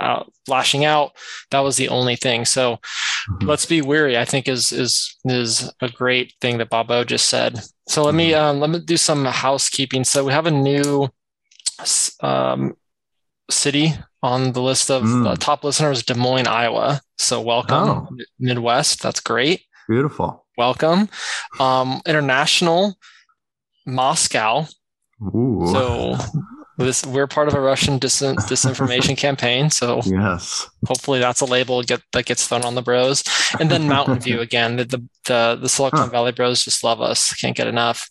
uh, 0.00 0.24
lashing 0.48 0.84
out. 0.84 1.12
That 1.50 1.60
was 1.60 1.76
the 1.76 1.88
only 1.88 2.16
thing. 2.16 2.44
So 2.44 2.76
mm-hmm. 2.76 3.46
let's 3.46 3.66
be 3.66 3.82
weary. 3.82 4.18
I 4.18 4.24
think 4.24 4.48
is 4.48 4.72
is 4.72 5.16
is 5.24 5.72
a 5.80 5.88
great 5.88 6.34
thing 6.40 6.58
that 6.58 6.70
Bobo 6.70 7.04
just 7.04 7.28
said. 7.28 7.60
So 7.88 8.02
let 8.02 8.14
me 8.14 8.30
mm-hmm. 8.30 8.44
um, 8.44 8.60
let 8.60 8.70
me 8.70 8.80
do 8.80 8.96
some 8.96 9.24
housekeeping. 9.24 10.04
So 10.04 10.24
we 10.24 10.32
have 10.32 10.46
a 10.46 10.50
new 10.50 11.08
um, 12.20 12.76
city 13.50 13.94
on 14.22 14.52
the 14.52 14.60
list 14.60 14.90
of 14.90 15.02
mm. 15.02 15.38
top 15.38 15.64
listeners, 15.64 16.02
Des 16.02 16.14
Moines, 16.14 16.46
Iowa. 16.46 17.00
So 17.16 17.40
welcome, 17.40 17.88
oh. 17.88 18.08
Midwest. 18.38 19.02
That's 19.02 19.20
great. 19.20 19.62
Beautiful 19.88 20.44
welcome. 20.60 21.08
Um, 21.58 22.02
international, 22.04 22.98
Moscow. 23.86 24.66
Ooh. 25.34 25.66
So 25.72 26.16
this 26.84 27.04
we're 27.06 27.26
part 27.26 27.48
of 27.48 27.54
a 27.54 27.60
Russian 27.60 27.98
dis- 27.98 28.22
disinformation 28.22 29.16
campaign. 29.16 29.70
So 29.70 30.00
yes, 30.04 30.68
hopefully 30.86 31.18
that's 31.18 31.40
a 31.40 31.46
label 31.46 31.82
get, 31.82 32.02
that 32.12 32.26
gets 32.26 32.46
thrown 32.46 32.64
on 32.64 32.74
the 32.74 32.82
bros. 32.82 33.24
And 33.58 33.70
then 33.70 33.88
Mountain 33.88 34.20
View 34.20 34.40
again. 34.40 34.76
The 34.76 34.84
the 34.84 35.08
the, 35.26 35.58
the 35.60 35.68
Silicon 35.68 36.00
huh. 36.00 36.06
Valley 36.06 36.32
bros 36.32 36.64
just 36.64 36.84
love 36.84 37.00
us. 37.00 37.32
Can't 37.34 37.56
get 37.56 37.66
enough. 37.66 38.08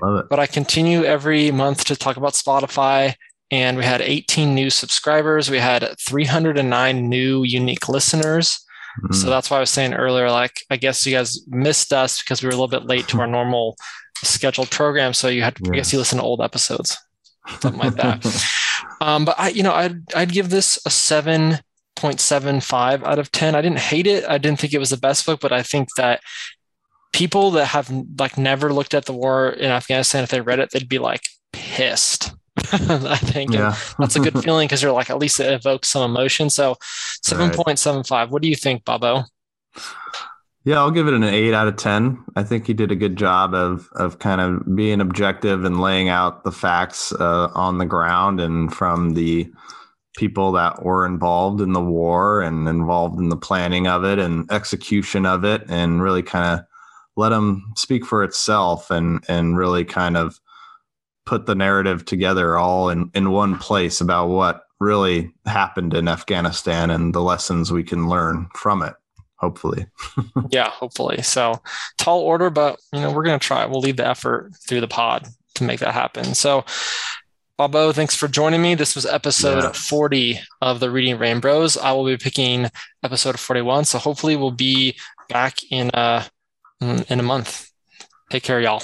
Love 0.00 0.20
it. 0.20 0.26
But 0.28 0.38
I 0.38 0.46
continue 0.46 1.04
every 1.04 1.50
month 1.50 1.84
to 1.86 1.96
talk 1.96 2.16
about 2.16 2.34
Spotify. 2.34 3.14
And 3.50 3.76
we 3.76 3.84
had 3.84 4.00
18 4.00 4.54
new 4.54 4.70
subscribers. 4.70 5.50
We 5.50 5.58
had 5.58 5.94
309 6.00 7.08
new 7.08 7.42
unique 7.42 7.86
listeners. 7.86 8.64
Mm-hmm. 8.98 9.14
So 9.14 9.28
that's 9.28 9.50
why 9.50 9.58
I 9.58 9.60
was 9.60 9.70
saying 9.70 9.94
earlier, 9.94 10.30
like, 10.30 10.52
I 10.70 10.76
guess 10.76 11.06
you 11.06 11.12
guys 11.12 11.40
missed 11.48 11.92
us 11.92 12.22
because 12.22 12.42
we 12.42 12.46
were 12.46 12.52
a 12.52 12.56
little 12.56 12.68
bit 12.68 12.86
late 12.86 13.08
to 13.08 13.20
our 13.20 13.26
normal 13.38 13.76
scheduled 14.16 14.70
program. 14.70 15.14
So 15.14 15.28
you 15.28 15.42
had 15.42 15.56
to, 15.56 15.62
yes. 15.64 15.70
I 15.72 15.76
guess 15.76 15.92
you 15.92 15.98
listen 15.98 16.18
to 16.18 16.24
old 16.24 16.40
episodes, 16.40 16.96
something 17.60 17.80
like 17.80 17.94
that. 17.94 18.44
um, 19.00 19.24
but 19.24 19.38
I, 19.38 19.48
you 19.48 19.62
know, 19.62 19.72
I'd, 19.72 20.12
I'd 20.14 20.32
give 20.32 20.50
this 20.50 20.76
a 20.86 20.88
7.75 20.88 23.04
out 23.04 23.18
of 23.18 23.32
10. 23.32 23.54
I 23.54 23.62
didn't 23.62 23.78
hate 23.78 24.06
it. 24.06 24.24
I 24.24 24.38
didn't 24.38 24.60
think 24.60 24.72
it 24.72 24.78
was 24.78 24.90
the 24.90 24.96
best 24.96 25.26
book, 25.26 25.40
but 25.40 25.52
I 25.52 25.62
think 25.62 25.88
that 25.96 26.20
people 27.12 27.50
that 27.52 27.66
have 27.66 27.92
like 28.18 28.38
never 28.38 28.72
looked 28.72 28.94
at 28.94 29.04
the 29.04 29.12
war 29.12 29.50
in 29.50 29.70
Afghanistan, 29.70 30.24
if 30.24 30.30
they 30.30 30.40
read 30.40 30.58
it, 30.58 30.70
they'd 30.70 30.88
be 30.88 30.98
like 30.98 31.22
pissed. 31.52 32.32
I 32.72 33.16
think 33.16 33.52
yeah. 33.52 33.76
that's 33.98 34.16
a 34.16 34.20
good 34.20 34.38
feeling 34.44 34.66
because 34.66 34.82
you're 34.82 34.92
like 34.92 35.10
at 35.10 35.18
least 35.18 35.40
it 35.40 35.52
evokes 35.52 35.88
some 35.88 36.10
emotion. 36.10 36.50
So 36.50 36.76
seven 37.22 37.50
point 37.50 37.78
seven 37.78 38.04
five. 38.04 38.30
What 38.30 38.42
do 38.42 38.48
you 38.48 38.56
think, 38.56 38.84
Bobo? 38.84 39.24
Yeah, 40.64 40.78
I'll 40.78 40.92
give 40.92 41.08
it 41.08 41.14
an 41.14 41.24
eight 41.24 41.54
out 41.54 41.66
of 41.66 41.76
ten. 41.76 42.24
I 42.36 42.44
think 42.44 42.66
he 42.66 42.74
did 42.74 42.92
a 42.92 42.96
good 42.96 43.16
job 43.16 43.52
of 43.52 43.88
of 43.94 44.20
kind 44.20 44.40
of 44.40 44.76
being 44.76 45.00
objective 45.00 45.64
and 45.64 45.80
laying 45.80 46.08
out 46.08 46.44
the 46.44 46.52
facts 46.52 47.12
uh, 47.12 47.48
on 47.54 47.78
the 47.78 47.86
ground 47.86 48.40
and 48.40 48.72
from 48.72 49.14
the 49.14 49.52
people 50.16 50.52
that 50.52 50.84
were 50.84 51.04
involved 51.04 51.60
in 51.60 51.72
the 51.72 51.82
war 51.82 52.42
and 52.42 52.68
involved 52.68 53.18
in 53.18 53.28
the 53.28 53.36
planning 53.36 53.88
of 53.88 54.04
it 54.04 54.18
and 54.20 54.50
execution 54.52 55.26
of 55.26 55.44
it, 55.44 55.64
and 55.68 56.00
really 56.00 56.22
kind 56.22 56.60
of 56.60 56.64
let 57.16 57.30
them 57.30 57.72
speak 57.76 58.06
for 58.06 58.22
itself 58.22 58.90
and 58.90 59.24
and 59.28 59.56
really 59.56 59.84
kind 59.84 60.16
of 60.16 60.40
put 61.26 61.46
the 61.46 61.54
narrative 61.56 62.04
together 62.04 62.56
all 62.56 62.88
in, 62.88 63.10
in 63.14 63.30
one 63.30 63.58
place 63.58 64.00
about 64.00 64.28
what 64.28 64.62
really 64.80 65.32
happened 65.46 65.94
in 65.94 66.08
Afghanistan 66.08 66.90
and 66.90 67.14
the 67.14 67.22
lessons 67.22 67.72
we 67.72 67.84
can 67.84 68.08
learn 68.08 68.48
from 68.54 68.82
it. 68.82 68.94
Hopefully. 69.42 69.86
yeah, 70.50 70.70
hopefully. 70.70 71.20
So 71.22 71.60
tall 71.98 72.20
order, 72.20 72.48
but 72.48 72.80
you 72.92 73.00
know, 73.00 73.10
we're 73.10 73.24
gonna 73.24 73.38
try. 73.38 73.66
We'll 73.66 73.80
leave 73.80 73.96
the 73.96 74.06
effort 74.06 74.52
through 74.66 74.80
the 74.80 74.88
pod 74.88 75.26
to 75.56 75.64
make 75.64 75.80
that 75.80 75.92
happen. 75.92 76.34
So 76.34 76.64
Bobo, 77.58 77.92
thanks 77.92 78.14
for 78.14 78.28
joining 78.28 78.62
me. 78.62 78.74
This 78.74 78.94
was 78.94 79.04
episode 79.04 79.64
yeah. 79.64 79.72
40 79.72 80.40
of 80.62 80.80
the 80.80 80.90
Reading 80.90 81.18
Rainbows. 81.18 81.76
I 81.76 81.92
will 81.92 82.06
be 82.06 82.16
picking 82.16 82.70
episode 83.02 83.38
41. 83.38 83.84
So 83.84 83.98
hopefully 83.98 84.36
we'll 84.36 84.52
be 84.52 84.96
back 85.28 85.58
in 85.70 85.90
uh, 85.90 86.24
a 86.80 87.04
in 87.08 87.20
a 87.20 87.22
month. 87.22 87.68
Take 88.30 88.42
care, 88.44 88.60
y'all. 88.60 88.82